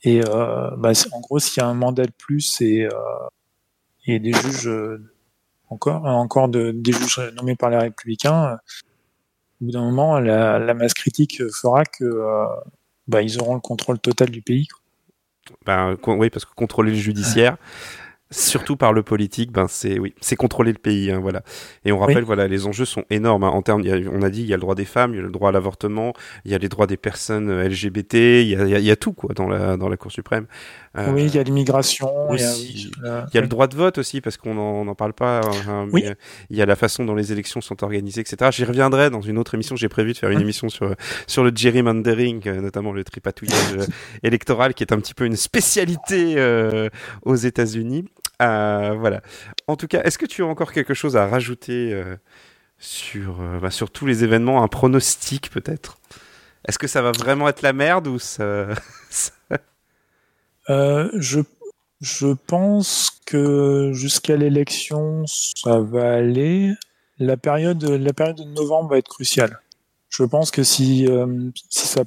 Et 0.04 0.22
bah, 0.22 0.92
en 1.12 1.20
gros, 1.22 1.40
s'il 1.40 1.62
y 1.62 1.66
a 1.66 1.68
un 1.68 1.74
mandat 1.74 2.06
de 2.06 2.12
plus 2.12 2.62
et, 2.62 2.88
et 4.06 4.20
des 4.20 4.34
juges 4.34 4.70
encore, 5.70 6.06
encore 6.06 6.50
de, 6.50 6.72
des 6.72 6.92
juges 6.92 7.20
nommés 7.36 7.56
par 7.56 7.70
les 7.70 7.78
républicains, 7.78 8.58
au 9.64 9.66
bout 9.66 9.72
d'un 9.72 9.84
moment, 9.84 10.20
la, 10.20 10.74
masse 10.74 10.94
critique 10.94 11.42
fera 11.50 11.86
que 11.86 12.04
euh, 12.04 12.46
bah, 13.08 13.22
ils 13.22 13.40
auront 13.40 13.56
le 13.56 13.62
contrôle 13.62 13.98
total 13.98 14.30
du 14.30 14.42
pays. 14.42 14.68
Ben, 15.66 15.98
oui, 16.06 16.30
parce 16.30 16.44
que 16.44 16.54
contrôler 16.54 16.92
le 16.92 16.98
judiciaire, 16.98 17.56
surtout 18.34 18.76
par 18.76 18.94
le 18.94 19.04
politique, 19.04 19.52
ben 19.52 19.68
c'est 19.70 20.00
oui, 20.00 20.14
c'est 20.22 20.36
contrôler 20.36 20.72
le 20.72 20.78
pays, 20.78 21.12
hein, 21.12 21.20
voilà. 21.20 21.44
Et 21.86 21.92
on 21.92 22.00
rappelle, 22.00 22.24
voilà, 22.24 22.48
les 22.48 22.66
enjeux 22.66 22.86
sont 22.86 23.06
énormes 23.10 23.44
hein, 23.44 23.50
en 23.50 23.62
termes. 23.62 23.84
on 24.12 24.22
a 24.22 24.30
dit, 24.30 24.42
il 24.42 24.48
y 24.48 24.54
a 24.54 24.58
le 24.58 24.62
droit 24.62 24.76
des 24.76 24.86
femmes, 24.86 25.14
il 25.14 25.18
y 25.18 25.20
a 25.20 25.24
le 25.24 25.30
droit 25.30 25.50
à 25.50 25.52
l'avortement, 25.52 26.14
il 26.46 26.52
y 26.52 26.56
a 26.56 26.58
les 26.58 26.70
droits 26.70 26.88
des 26.88 26.98
personnes 26.98 27.50
euh, 27.50 27.68
LGBT, 27.68 28.14
il 28.16 28.48
y 28.50 28.56
a, 28.56 28.80
il 28.80 28.86
y 28.86 28.92
a, 28.92 28.96
tout 28.96 29.14
quoi 29.14 29.34
dans 29.34 29.48
la 29.48 29.78
dans 29.78 29.90
la 29.90 29.98
Cour 29.98 30.12
suprême. 30.12 30.48
Euh, 30.98 31.12
oui, 31.12 31.26
il 31.26 31.36
y 31.36 31.40
a 31.40 31.44
l'immigration. 31.44 32.10
Il, 32.34 32.40
y 32.40 33.38
a, 33.38 33.42
le 33.42 33.48
droit 33.48 33.68
de 33.68 33.76
vote 33.76 33.98
aussi 33.98 34.22
parce 34.22 34.38
qu'on 34.38 34.54
n'en 34.86 34.96
parle 34.96 35.14
pas. 35.14 35.42
Hein, 35.68 35.88
oui. 35.92 36.06
Il 36.50 36.58
y 36.58 36.62
a 36.62 36.66
la 36.66 36.76
façon 36.76 37.06
dont 37.06 37.16
les 37.16 37.32
élections 37.32 37.62
sont 37.62 37.84
organisées, 37.84 38.22
etc. 38.22 38.52
J'y 38.52 38.66
reviendrai 38.66 39.10
dans 39.10 39.22
une 39.22 39.38
autre 39.38 39.56
émission. 39.56 39.76
J'ai 39.76 39.90
prévu 39.90 40.14
de 40.14 40.18
faire 40.18 40.30
une 40.30 40.42
émission 40.42 40.70
sur 40.70 40.94
sur 41.28 41.44
le 41.44 41.52
gerrymandering, 41.54 42.48
euh, 42.48 42.62
notamment 42.62 42.92
le 42.92 43.04
tripatouillage 43.04 43.88
électoral, 44.24 44.74
qui 44.74 44.84
est 44.84 44.94
un 44.94 45.00
petit 45.00 45.14
peu 45.14 45.26
une 45.26 45.36
spécialité 45.36 46.36
aux 47.24 47.36
États-Unis. 47.36 48.06
Euh, 48.44 48.94
voilà. 48.94 49.22
En 49.68 49.76
tout 49.76 49.88
cas, 49.88 50.02
est-ce 50.04 50.18
que 50.18 50.26
tu 50.26 50.44
as 50.44 50.46
encore 50.46 50.72
quelque 50.72 50.94
chose 50.94 51.16
à 51.16 51.28
rajouter 51.28 51.94
euh, 51.94 52.16
sur, 52.78 53.42
euh, 53.42 53.60
bah, 53.60 53.72
sur 53.72 53.92
tous 53.92 54.06
les 54.06 54.24
événements 54.24 54.64
Un 54.64 54.68
pronostic 54.68 55.50
peut-être? 55.50 55.98
Est-ce 56.68 56.80
que 56.80 56.88
ça 56.88 57.02
va 57.02 57.12
vraiment 57.12 57.50
être 57.50 57.62
la 57.62 57.74
merde 57.74 58.08
ou 58.08 58.20
ça... 58.20 58.68
je, 60.68 62.34
pense 62.48 63.22
que 63.26 63.92
jusqu'à 63.94 64.38
l'élection, 64.38 65.26
ça 65.28 65.80
va 65.80 66.14
aller. 66.14 66.74
La 67.20 67.38
période, 67.38 67.78
de 67.78 68.44
novembre 68.44 68.92
va 68.92 68.98
être 68.98 69.10
cruciale. 69.10 69.60
Je 70.10 70.24
pense 70.24 70.52
que 70.52 70.64
si, 70.64 71.08
si, 71.70 72.00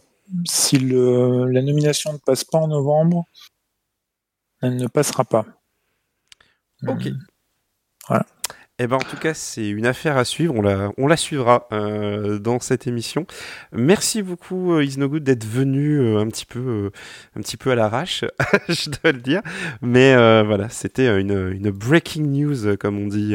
si 0.44 0.78
la 0.78 1.62
nomination 1.62 2.12
ne 2.14 2.18
passe 2.18 2.44
pas 2.44 2.58
en 2.58 2.68
novembre, 2.68 3.24
elle 4.62 4.76
ne 4.76 4.86
passera 4.86 5.24
pas. 5.24 5.44
Ok. 6.86 7.08
Voilà. 8.08 8.26
Eh 8.78 8.86
ben, 8.86 8.96
en 8.96 8.98
tout 8.98 9.16
cas, 9.16 9.32
c'est 9.32 9.66
une 9.66 9.86
affaire 9.86 10.18
à 10.18 10.26
suivre. 10.26 10.54
On 10.54 10.60
la, 10.60 10.90
on 10.98 11.06
la 11.06 11.16
suivra 11.16 11.66
euh, 11.72 12.38
dans 12.38 12.60
cette 12.60 12.86
émission. 12.86 13.26
Merci 13.72 14.20
beaucoup, 14.20 14.74
euh, 14.74 14.84
Isnogood, 14.84 15.24
d'être 15.24 15.46
venu 15.46 15.98
euh, 15.98 16.18
un 16.18 16.26
petit 16.28 16.44
peu, 16.44 16.58
euh, 16.60 16.90
un 17.34 17.40
petit 17.40 17.56
peu 17.56 17.70
à 17.70 17.74
l'arrache, 17.74 18.26
je 18.68 18.90
dois 18.90 19.12
le 19.12 19.20
dire. 19.20 19.40
Mais 19.80 20.12
euh, 20.12 20.42
voilà, 20.42 20.68
c'était 20.68 21.06
une, 21.18 21.52
une 21.52 21.70
breaking 21.70 22.26
news, 22.26 22.76
comme 22.76 22.98
on 22.98 23.06
dit 23.06 23.34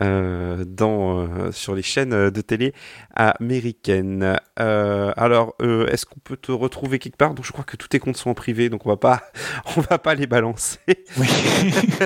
dans 0.00 1.52
sur 1.52 1.74
les 1.74 1.82
chaînes 1.82 2.30
de 2.30 2.40
télé 2.40 2.72
américaines. 3.14 4.38
alors, 4.56 5.54
est-ce 5.60 6.06
qu'on 6.06 6.20
peut 6.20 6.36
te 6.36 6.52
retrouver 6.52 6.98
quelque 6.98 7.16
part? 7.16 7.34
Donc, 7.34 7.44
je 7.44 7.52
crois 7.52 7.64
que 7.64 7.76
tous 7.76 7.88
tes 7.88 7.98
comptes 7.98 8.16
sont 8.16 8.30
en 8.30 8.34
privé, 8.34 8.68
donc 8.68 8.86
on 8.86 8.88
va 8.88 8.96
pas, 8.96 9.22
on 9.76 9.80
va 9.80 9.98
pas 9.98 10.14
les 10.14 10.26
balancer. 10.26 10.78
Oui. 11.16 11.28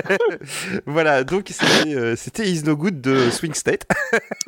voilà. 0.85 1.23
Donc, 1.23 1.49
c'était 1.49 2.51
Is 2.51 2.63
No 2.63 2.75
Good 2.75 3.01
de 3.01 3.29
Swing 3.29 3.53
State. 3.53 3.85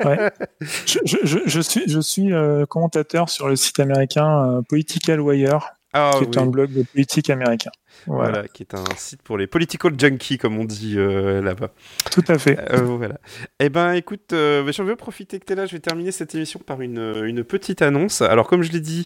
ouais. 0.04 0.30
je, 0.60 1.60
suis, 1.60 1.82
je 1.86 2.00
suis 2.00 2.32
euh, 2.32 2.66
commentateur 2.66 3.28
sur 3.28 3.48
le 3.48 3.56
site 3.56 3.80
américain 3.80 4.46
euh, 4.46 4.62
Political 4.62 5.20
Wire, 5.20 5.74
ah 5.92 6.12
qui 6.18 6.24
est 6.24 6.38
un 6.38 6.46
blog 6.46 6.72
de 6.72 6.82
politique 6.82 7.30
américain. 7.30 7.70
Voilà. 8.06 8.46
qui 8.48 8.62
est 8.62 8.74
un 8.74 8.84
site 8.96 9.22
pour 9.22 9.38
les 9.38 9.46
political 9.46 9.92
junkies, 9.98 10.38
comme 10.38 10.58
on 10.58 10.64
dit 10.64 10.94
euh, 10.96 11.40
là-bas. 11.40 11.70
Tout 12.10 12.24
à 12.28 12.38
fait. 12.38 12.58
Euh, 12.72 12.82
voilà. 12.82 13.18
Eh 13.58 13.68
ben, 13.68 13.92
écoute, 13.92 14.32
euh, 14.32 14.70
je 14.70 14.82
veux 14.82 14.96
profiter 14.96 15.38
que 15.38 15.44
tu 15.44 15.52
es 15.52 15.56
là. 15.56 15.66
Je 15.66 15.72
vais 15.72 15.80
terminer 15.80 16.12
cette 16.12 16.34
émission 16.34 16.60
par 16.60 16.80
une, 16.80 17.14
une 17.24 17.44
petite 17.44 17.82
annonce. 17.82 18.22
Alors, 18.22 18.48
comme 18.48 18.62
je 18.62 18.72
l'ai 18.72 18.80
dit, 18.80 19.04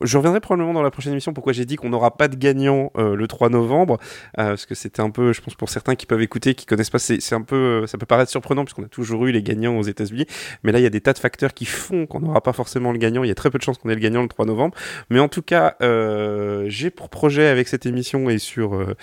je 0.00 0.16
reviendrai 0.16 0.40
probablement 0.40 0.72
dans 0.72 0.82
la 0.82 0.90
prochaine 0.90 1.12
émission 1.12 1.32
pourquoi 1.32 1.52
j'ai 1.52 1.64
dit 1.64 1.76
qu'on 1.76 1.90
n'aura 1.90 2.16
pas 2.16 2.28
de 2.28 2.36
gagnant 2.36 2.90
le 2.96 3.26
3 3.26 3.48
novembre? 3.48 3.98
parce 4.34 4.66
que 4.66 4.74
c'était 4.74 5.00
un 5.00 5.10
peu, 5.10 5.32
je 5.32 5.40
pense, 5.40 5.54
pour 5.54 5.68
certains 5.68 5.94
qui 5.94 6.06
peuvent 6.06 6.22
écouter, 6.22 6.54
qui 6.54 6.66
connaissent 6.66 6.90
pas, 6.90 6.98
c'est 6.98 7.34
un 7.34 7.42
peu, 7.42 7.86
ça 7.86 7.98
peut 7.98 8.06
paraître 8.06 8.30
surprenant 8.30 8.64
puisqu'on 8.64 8.84
a 8.84 8.88
toujours 8.88 9.26
eu 9.26 9.32
les 9.32 9.42
gagnants 9.42 9.76
aux 9.76 9.82
États-Unis. 9.82 10.26
Mais 10.62 10.72
là, 10.72 10.78
il 10.78 10.82
y 10.82 10.86
a 10.86 10.90
des 10.90 11.00
tas 11.00 11.12
de 11.12 11.18
facteurs 11.18 11.54
qui 11.54 11.64
font 11.64 12.06
qu'on 12.06 12.20
n'aura 12.20 12.40
pas 12.40 12.52
forcément 12.52 12.92
le 12.92 12.98
gagnant. 12.98 13.24
Il 13.24 13.28
y 13.28 13.32
a 13.32 13.34
très 13.34 13.50
peu 13.50 13.58
de 13.58 13.62
chances 13.62 13.78
qu'on 13.78 13.88
ait 13.88 13.94
le 13.94 14.00
gagnant 14.00 14.22
le 14.22 14.28
3 14.28 14.46
novembre. 14.46 14.74
Mais 15.10 15.20
en 15.20 15.28
tout 15.28 15.42
cas, 15.42 15.76
j'ai 16.68 16.90
pour 16.90 17.08
projet 17.08 17.46
avec 17.46 17.68
cette 17.68 17.86
émission 17.86 18.28
et 18.30 18.38
sur, 18.38 18.74
euh, 18.74 18.96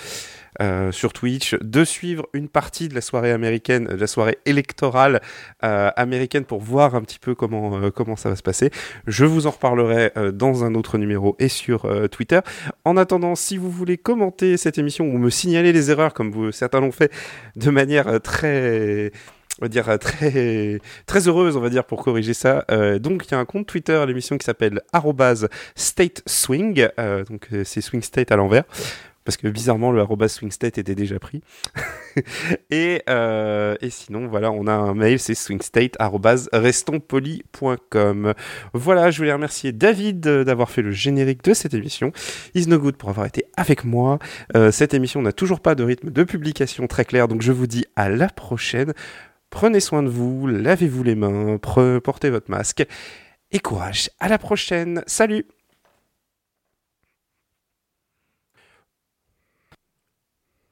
euh, 0.62 0.92
sur 0.92 1.14
Twitch, 1.14 1.56
de 1.62 1.86
suivre 1.86 2.28
une 2.34 2.50
partie 2.50 2.90
de 2.90 2.96
la 2.96 3.02
soirée 3.02 3.32
américaine, 3.32 3.86
de 3.86 3.96
la 3.96 4.08
soirée 4.08 4.40
électorale 4.46 5.22
euh, 5.64 5.90
américaine 5.96 6.44
pour 6.44 6.60
voir 6.60 6.96
un 6.96 7.02
petit 7.02 7.20
peu 7.20 7.34
comment, 7.34 7.78
euh, 7.78 7.92
comment 7.92 8.16
ça 8.16 8.30
va 8.30 8.36
se 8.36 8.44
passer. 8.44 8.70
Je 9.08 9.24
vous 9.24 9.48
en 9.48 9.52
reparlerai 9.52 10.12
dans 10.34 10.64
un 10.66 10.76
autre 10.76 10.98
numéro 10.98 11.36
et 11.40 11.48
sur 11.48 11.88
Twitter. 12.10 12.40
En 12.84 12.98
attendant, 12.98 13.36
si 13.36 13.58
vous 13.58 13.70
voulez 13.70 13.98
commenter 13.98 14.58
cette 14.58 14.78
émission 14.78 15.06
ou 15.06 15.18
me 15.18 15.30
signaler 15.30 15.72
les 15.72 15.92
erreurs, 15.92 16.14
comme 16.14 16.32
vous, 16.32 16.52
certains 16.52 16.82
l'ont 16.82 16.92
fait, 16.92 17.12
de 17.56 17.70
manière 17.70 18.20
très 18.22 19.12
on 19.60 19.66
va 19.66 19.70
dire 19.70 19.98
très 20.00 20.80
très 21.06 21.28
heureuse 21.28 21.58
on 21.58 21.62
va 21.62 21.70
dire 21.70 21.84
pour 21.84 22.04
corriger 22.04 22.34
ça 22.34 22.66
donc 23.00 23.26
il 23.26 23.32
y 23.32 23.36
a 23.36 23.40
un 23.40 23.46
compte 23.46 23.68
Twitter 23.68 23.94
à 23.94 24.06
l'émission 24.06 24.38
qui 24.38 24.46
s'appelle 24.46 24.82
@stateswing 25.76 26.88
euh, 27.00 27.24
donc 27.26 27.50
c'est 27.64 27.82
swing 27.82 28.02
state 28.02 28.32
à 28.32 28.36
l'envers 28.36 28.64
parce 29.26 29.36
que 29.38 29.48
bizarrement 29.48 29.92
le 29.92 30.02
arroba 30.02 30.28
swingstate 30.28 30.80
était 30.80 30.96
déjà 30.96 31.20
pris. 31.20 31.44
et, 32.72 33.04
euh, 33.10 33.76
et, 33.80 33.92
sinon, 33.92 34.28
voilà, 34.28 34.52
on 34.52 34.66
a 34.66 34.74
un 34.74 34.96
mail, 34.96 35.20
c'est 35.20 35.36
swingstate.restonspolis.com. 35.36 38.34
Voilà, 38.74 39.12
je 39.12 39.20
voulais 39.20 39.34
remercier 39.34 39.72
David 39.72 40.22
d'avoir 40.22 40.72
fait 40.72 40.82
le 40.82 40.90
générique 40.90 41.44
de 41.44 41.54
cette 41.54 41.76
émission, 41.76 42.12
Is 42.56 42.66
No 42.66 42.80
Good 42.80 42.96
pour 42.96 43.10
avoir 43.10 43.28
été 43.28 43.46
avec 43.56 43.84
moi. 43.84 44.18
Euh, 44.56 44.72
cette 44.72 44.96
émission 44.96 45.22
n'a 45.22 45.32
toujours 45.32 45.60
pas 45.60 45.76
de 45.76 45.84
rythme 45.84 46.10
de 46.10 46.24
publication 46.24 46.88
très 46.88 47.06
clair, 47.06 47.28
donc 47.28 47.44
je 47.44 47.52
vous 47.52 47.68
dis 47.68 47.86
à 47.96 48.10
la 48.10 48.30
prochaine. 48.30 48.96
Prenez 49.50 49.80
soin 49.80 50.04
de 50.04 50.10
vous, 50.10 50.48
lavez-vous 50.48 51.04
les 51.04 51.16
mains, 51.16 51.58
portez 51.58 52.30
votre 52.30 52.52
masque 52.52 52.86
et 53.52 53.60
courage. 53.60 54.10
À 54.20 54.28
la 54.28 54.38
prochaine. 54.38 55.04
Salut 55.08 55.46